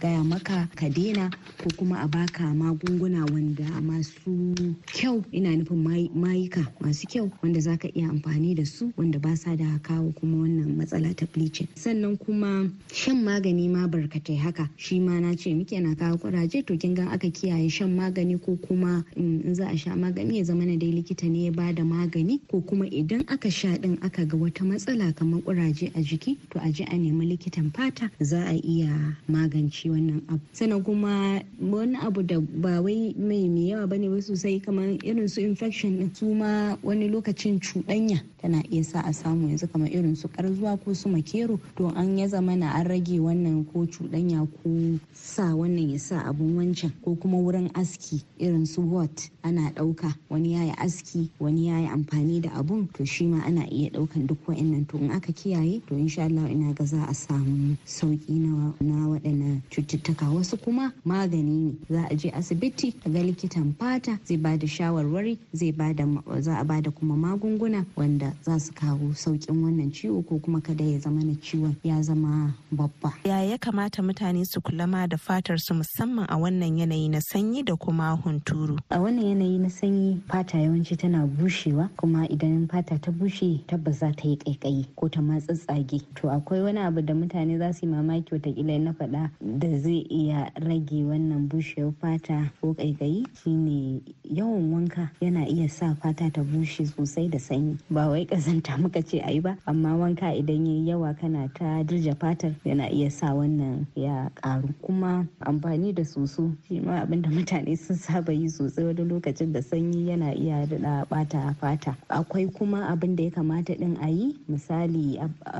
gaya 0.00 0.24
maka 0.24 0.68
ka 0.74 0.88
daina 0.88 1.30
ko 1.58 1.68
kuma 1.76 1.96
a 2.02 2.08
baka 2.08 2.42
magunguna 2.54 3.24
wanda 3.32 3.64
masu 3.80 4.54
kyau 4.92 5.24
ina 5.32 5.56
nufin 5.56 6.10
mayuka 6.14 6.66
masu 6.80 7.06
kyau 7.06 7.30
wanda 7.42 7.60
za 7.60 7.76
ka 7.76 7.88
iya 7.94 8.08
amfani 8.08 8.54
da 8.54 8.64
su 8.64 8.92
wanda 8.96 9.18
ba 9.18 9.36
sa 9.36 9.56
da 9.56 9.78
kawo 9.82 10.12
kuma 10.12 10.36
wannan 10.42 10.76
matsala 10.76 11.14
ta 11.16 11.26
bleaching. 11.26 11.68
Sannan 11.74 12.16
kuma 12.18 12.70
shan 12.92 13.22
magani 13.24 13.68
ma 13.68 13.86
barkatai 13.86 14.36
haka. 14.38 14.68
Shi 14.76 15.00
ma 15.00 15.18
na 15.20 15.34
ce 15.34 15.54
muke 15.54 15.80
na 15.80 15.94
kawo 15.94 16.16
kuraje. 16.18 16.64
To 16.66 16.76
kin 16.76 16.98
aka 16.98 17.28
kiyaye 17.30 17.70
shan 17.70 17.96
magani 17.96 18.38
ko 18.42 18.56
kuma 18.56 19.04
in 19.16 19.54
za 19.54 19.68
a 19.68 19.76
sha 19.76 19.90
magani 19.90 20.38
ya 20.38 20.44
zama 20.44 20.64
na 20.64 20.76
dai 20.76 20.92
likita 20.92 21.28
ne 21.30 21.44
ya 21.46 21.52
ba 21.52 21.72
da 21.72 21.82
magani 21.82 22.40
ko 22.50 22.60
kuma 22.60 22.86
idan 22.86 23.24
aka 23.28 23.50
sha 23.50 23.76
din 23.76 23.98
aka 24.02 24.24
ga 24.24 24.36
wata 24.36 24.64
matsala 24.64 25.12
kamar 25.14 25.40
kuraje 25.42 25.92
a 25.94 26.00
jiki 26.02 26.36
to 26.50 26.58
a 26.62 26.70
je 26.72 26.84
a 26.84 26.96
nemi 26.96 27.26
likitan 27.36 27.70
fata. 27.74 28.10
Za 28.20 28.44
a 28.48 28.54
iya 28.54 29.16
magance 29.46 29.88
wannan 29.88 30.22
abu. 30.28 30.40
Sannan 30.52 30.82
kuma 30.84 31.40
wani 31.60 31.96
abu 32.02 32.22
da 32.22 32.40
ba 32.40 32.80
wai 32.82 33.14
mai 33.16 33.48
mai 33.48 33.70
yawa 33.70 33.86
ba 33.86 33.96
ne 33.98 34.08
ba 34.08 34.18
sosai 34.20 34.60
kamar 34.62 34.98
irin 35.04 35.28
su 35.28 35.40
infection 35.40 35.98
din 35.98 36.14
su 36.14 36.34
ma 36.34 36.76
wani 36.82 37.08
lokacin 37.08 37.60
cuɗanya 37.60 38.20
tana 38.42 38.62
iya 38.70 38.82
sa 38.84 39.00
a 39.06 39.12
samu 39.12 39.48
yanzu 39.48 39.68
kamar 39.72 39.88
irin 39.88 40.16
su 40.16 40.28
karzuwa 40.28 40.76
ko 40.84 40.92
su 40.94 41.08
makero. 41.08 41.60
To 41.76 41.86
an 41.94 42.18
ya 42.18 42.26
zama 42.28 42.56
na 42.56 42.72
an 42.74 42.86
rage 42.88 43.18
wannan 43.20 43.64
ko 43.72 43.86
cuɗanya 43.86 44.46
ko 44.62 44.98
sa 45.14 45.54
wannan 45.54 45.90
ya 45.92 45.98
sa 45.98 46.22
abun 46.26 46.56
wancan 46.58 46.92
ko 47.04 47.14
kuma 47.14 47.38
wurin 47.38 47.70
aski 47.74 48.22
irin 48.38 48.66
su 48.66 48.82
wat 48.82 49.30
ana 49.44 49.70
ɗauka. 49.70 50.14
Wani 50.30 50.54
yayi 50.54 50.72
aski 50.78 51.30
wani 51.38 51.68
yayi 51.68 51.86
amfani 51.86 52.40
da 52.42 52.50
abun 52.58 52.88
to 52.92 53.04
shi 53.04 53.26
ma 53.26 53.42
ana 53.46 53.62
iya 53.70 53.90
ɗaukan 53.90 54.26
duk 54.26 54.38
wa'annan 54.48 54.86
to 54.88 54.98
in 54.98 55.10
aka 55.10 55.32
kiyaye 55.32 55.80
to 55.86 55.94
insha 55.94 56.24
Allah 56.24 56.50
ina 56.50 56.72
ga 56.74 56.84
za 56.84 57.06
a 57.08 57.14
samu 57.14 57.76
sauƙi 57.86 58.34
na 58.40 58.72
na 58.80 59.06
waɗannan 59.36 59.60
cututtuka. 59.70 60.26
Wasu 60.30 60.56
kuma 60.56 60.92
magani 61.04 61.50
ne. 61.50 61.74
Za 61.90 62.06
a 62.10 62.14
je 62.14 62.30
asibiti 62.30 62.94
a 63.04 63.08
ga 63.10 63.20
likitan 63.22 63.74
fata 63.78 64.18
zai 64.24 64.36
ba 64.36 64.56
da 64.56 64.66
shawarwari 64.66 65.38
zai 65.52 65.72
ba 65.72 65.92
da 65.94 66.04
za 66.40 66.58
a 66.60 66.64
ba 66.64 66.80
da 66.80 66.90
kuma 66.90 67.14
magunguna 67.16 67.84
wanda 67.96 68.32
za 68.42 68.58
su 68.58 68.72
kawo 68.72 69.14
saukin 69.14 69.62
wannan 69.62 69.92
ciwo 69.92 70.22
ko 70.26 70.38
kuma 70.38 70.60
kada 70.60 70.84
ya 70.84 70.98
zama 70.98 71.22
na 71.24 71.34
ciwon 71.34 71.74
ya 71.84 72.02
zama 72.02 72.54
babba. 72.72 73.12
Ya 73.24 73.42
ya 73.42 73.58
kamata 73.58 74.02
mutane 74.02 74.44
su 74.46 74.60
kula 74.60 74.86
ma 74.86 75.06
da 75.06 75.16
fatar 75.16 75.58
su 75.58 75.74
musamman 75.74 76.26
a 76.28 76.36
wannan 76.36 76.78
yanayi 76.78 77.08
na 77.10 77.20
sanyi 77.20 77.62
da 77.64 77.76
kuma 77.76 78.10
hunturu? 78.16 78.78
A 78.90 78.98
wannan 78.98 79.24
yanayi 79.26 79.58
na 79.58 79.68
sanyi 79.70 80.20
fata 80.28 80.58
yawanci 80.58 80.96
tana 80.96 81.26
bushewa 81.26 81.88
kuma 81.96 82.26
idan 82.28 82.68
fata 82.68 82.98
ta 82.98 83.10
bushe 83.12 83.60
tabbas 83.66 83.98
za 84.00 84.12
ta 84.12 84.28
yi 84.28 84.36
kaikayi 84.36 84.86
ko 84.96 85.08
ta 85.08 85.20
ma 85.20 85.38
tsatsage 85.40 86.00
to 86.14 86.28
akwai 86.30 86.62
wani 86.62 86.78
abu 86.78 87.02
da 87.02 87.14
mutane 87.14 87.58
za 87.58 87.72
su 87.72 87.86
yi 87.86 87.92
mamaki 87.92 88.34
wataƙila 88.34 88.78
na 88.80 88.92
faɗa 88.92 89.25
da 89.40 89.68
zai 89.78 90.06
iya 90.10 90.50
rage 90.60 91.04
wannan 91.04 91.48
bushewar 91.48 91.92
fata 92.00 92.50
ko 92.60 92.74
kaikayi 92.74 93.26
shine 93.42 94.00
yawan 94.24 94.72
wanka 94.72 95.10
yana 95.20 95.46
iya 95.48 95.68
sa 95.68 95.94
fata 95.94 96.30
ta 96.30 96.42
bushe 96.42 96.86
sosai 96.86 97.28
da 97.30 97.38
sanyi. 97.38 97.78
Ba 97.90 98.08
wai 98.08 98.24
kazanta 98.26 98.76
muka 98.82 99.02
ce 99.02 99.20
ayi 99.20 99.40
ba 99.42 99.56
amma 99.66 99.94
wanka 99.96 100.32
idan 100.34 100.66
yayi 100.66 100.88
yawa 100.88 101.14
kana 101.18 101.48
ta 101.54 101.82
dirja 101.82 102.14
fatar 102.14 102.54
yana 102.64 102.88
iya 102.90 103.10
sa 103.10 103.34
wannan 103.34 103.86
ya 103.94 104.28
karu 104.34 104.68
kuma 104.82 105.26
amfani 105.40 105.94
da 105.94 106.02
soso 106.04 106.52
shi 106.68 106.80
ma 106.80 107.00
abin 107.02 107.22
da 107.22 107.30
mutane 107.30 107.76
sun 107.84 107.96
saba 107.96 108.32
yi 108.32 108.48
sosai 108.48 108.84
wani 108.84 109.04
lokacin 109.04 109.52
da 109.52 109.60
sanyi 109.62 110.08
yana 110.10 110.32
iya 110.34 110.66
daɗa 110.66 111.08
bata 111.08 111.54
fata. 111.60 111.96
Akwai 112.08 112.46
kuma 112.52 112.86
abin 112.88 113.16
da 113.16 113.24
ya 113.24 113.30
kamata 113.30 113.74
din 113.78 113.96
a 114.02 114.08
yi 114.08 114.34
misali 114.48 115.18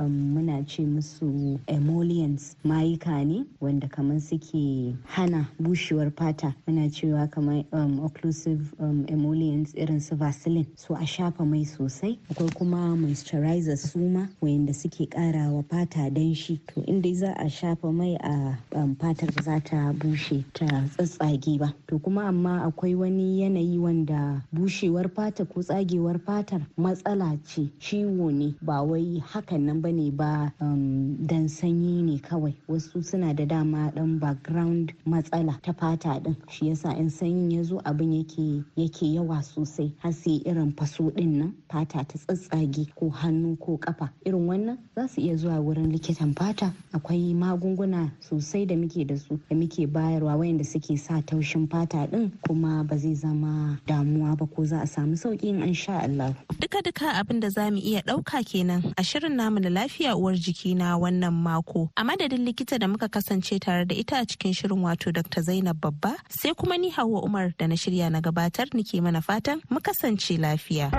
muna 0.08 0.64
ce 0.66 0.82
musu 0.82 1.58
emollients 1.66 2.56
mayuka 2.64 3.24
ne. 3.26 3.44
Wanda 3.60 3.88
kamar 3.88 4.20
suke 4.20 4.94
hana 5.06 5.48
bushewar 5.60 6.10
fata. 6.16 6.54
Muna 6.66 6.90
cewa 6.90 7.30
kamar 7.30 7.64
um, 7.72 8.00
occlusive 8.04 8.60
um, 8.78 9.04
emollients 9.08 9.72
irin 9.74 10.00
su 10.00 10.14
vaseline. 10.16 10.66
So 10.76 10.94
a 10.94 10.98
shafa 11.06 11.44
mai 11.46 11.64
sosai. 11.64 12.18
Akwai 12.30 12.54
kuma 12.54 12.96
moisturizer 12.96 13.76
suma 13.78 14.28
wayanda 14.42 14.74
suke 14.74 15.10
kara 15.10 15.48
wa 15.50 15.62
fata 15.62 16.10
danshi. 16.10 16.60
To 16.74 16.80
inda 16.82 17.14
za 17.14 17.32
a 17.38 17.44
shafa 17.48 17.92
mai 17.92 18.16
a 18.20 18.58
um, 18.72 18.96
fatar 18.96 19.30
za 19.42 19.60
ta 19.60 19.92
bushe 19.92 20.44
ta 20.52 20.66
tsatsage 20.66 21.58
ba. 21.58 21.74
To 21.88 21.98
kuma 21.98 22.26
amma 22.26 22.70
akwai 22.70 22.94
wani 22.94 23.40
yanayi 23.42 23.78
wanda 23.78 24.42
bushewar 24.54 25.08
fata 25.14 25.44
ko 25.44 25.62
tsagewar 25.62 26.18
fatar 26.20 26.60
matsala 26.76 27.38
ce. 27.46 27.70
Ciwo 27.80 28.30
ne. 28.32 28.54
Ba 28.62 28.82
wai 28.82 29.22
hakan 29.32 29.60
nan 29.66 29.80
ba 29.80 29.90
ne 29.92 30.10
ba 30.10 30.52
um, 30.60 31.16
dan 31.26 31.48
sanyi 31.48 32.02
ne 32.02 32.18
kawai. 32.18 32.54
Wasu 32.68 33.02
suna 33.04 33.32
da 33.34 33.45
dama 33.46 33.90
dan 33.94 34.18
background 34.18 34.92
matsala 35.06 35.54
ta 35.62 35.72
fata 35.72 36.20
din 36.20 36.36
shi 36.48 36.68
yasa 36.68 36.92
in 36.98 37.10
sanyin 37.10 37.50
ya 37.50 37.62
zo 37.62 37.80
abin 37.84 38.12
yake 38.12 38.62
yake 38.76 39.06
yawa 39.14 39.42
sosai 39.42 39.92
har 39.98 40.12
sai 40.12 40.40
irin 40.44 40.72
faso 40.76 41.10
ɗin 41.10 41.38
nan 41.38 41.52
fata 41.70 42.04
ta 42.04 42.18
tsatsage 42.18 42.86
ko 42.94 43.08
hannu 43.10 43.56
ko 43.58 43.76
kafa 43.78 44.10
irin 44.26 44.46
wannan 44.46 44.78
za 44.96 45.06
su 45.08 45.20
iya 45.20 45.36
zuwa 45.36 45.60
wurin 45.60 45.92
likitan 45.92 46.34
fata 46.34 46.72
akwai 46.92 47.34
magunguna 47.34 48.10
sosai 48.20 48.66
da 48.66 48.74
muke 48.76 49.04
da 49.06 49.16
su 49.16 49.38
da 49.50 49.56
muke 49.56 49.86
bayarwa 49.86 50.36
wayanda 50.36 50.64
suke 50.64 50.96
sa 50.98 51.20
taushin 51.22 51.68
fata 51.70 52.06
din 52.06 52.30
kuma 52.46 52.84
ba 52.84 52.96
zai 52.98 53.14
zama 53.14 53.78
damuwa 53.86 54.36
ba 54.36 54.46
ko 54.46 54.64
za 54.64 54.80
a 54.82 54.86
samu 54.86 55.14
sauƙi 55.16 55.44
in 55.48 55.74
sha 55.74 56.00
Allah. 56.02 56.34
Duka 56.60 56.82
duka 56.82 57.12
abin 57.14 57.40
da 57.40 57.48
za 57.48 57.70
mu 57.70 57.78
iya 57.78 58.00
ɗauka 58.02 58.42
kenan 58.44 58.92
a 58.96 59.02
shirin 59.02 59.36
namu 59.36 59.60
na 59.60 59.68
lafiya 59.68 60.16
uwar 60.16 60.34
jiki 60.34 60.74
na 60.76 60.96
wannan 60.98 61.32
mako. 61.32 61.90
A 61.96 62.04
madadin 62.04 62.44
likita 62.44 62.78
da 62.78 62.86
muka 62.88 63.08
kasance 63.36 63.58
tare 63.60 63.84
da 63.84 63.94
ita 63.94 64.16
a 64.18 64.24
cikin 64.26 64.52
shirin 64.54 64.80
wato 64.82 65.12
Dr. 65.12 65.42
Zainab 65.42 65.76
Babba 65.80 66.14
sai 66.28 66.54
kuma 66.54 66.76
ni 66.78 66.90
Hauwa 66.90 67.22
Umar 67.24 67.52
da 67.58 67.66
na 67.66 67.74
shirya 67.74 68.10
na 68.10 68.20
gabatar 68.20 68.72
nike 68.74 69.00
mana 69.00 69.20
fatan 69.20 69.60
mu 69.70 69.80
kasance 69.80 70.38
lafiya. 70.38 70.90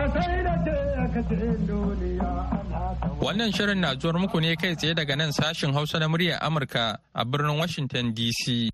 Wannan 3.19 3.51
shirin 3.53 3.79
na 3.81 3.95
zuwar 3.95 4.19
muku 4.21 4.39
ne 4.41 4.55
kai 4.55 4.75
tsaye 4.75 4.93
daga 4.93 5.15
nan 5.17 5.31
sashin 5.31 5.73
Hausa 5.73 5.99
na 5.99 6.07
muryar 6.07 6.39
Amurka 6.41 6.97
a 7.15 7.25
birnin 7.25 7.57
Washington 7.57 8.13
DC. 8.13 8.69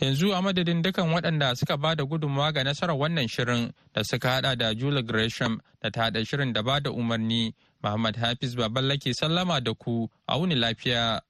Yanzu 0.00 0.32
a 0.36 0.42
madadin 0.42 0.82
dukan 0.82 1.12
waɗanda 1.14 1.56
suka 1.56 1.76
ba 1.76 1.94
da 1.94 2.04
gudunmawa 2.04 2.52
ga 2.54 2.64
nasarar 2.64 2.96
wannan 2.96 3.28
shirin 3.28 3.70
da 3.94 4.02
suka 4.02 4.28
hada 4.30 4.56
da 4.56 4.74
Julie 4.74 5.02
Gresham 5.02 5.60
da 5.80 5.90
ta 5.90 6.02
haɗa 6.10 6.26
shirin 6.26 6.52
da 6.52 6.62
ba 6.62 6.80
da 6.80 6.90
umarni, 6.90 7.52
Muhammad 7.82 8.16
Hafiz 8.16 8.54
Baballake 8.56 9.12
sallama 9.14 9.62
da 9.62 9.74
ku, 9.74 10.08
a 10.26 10.38
wuni 10.38 10.54
lafiya. 10.56 11.20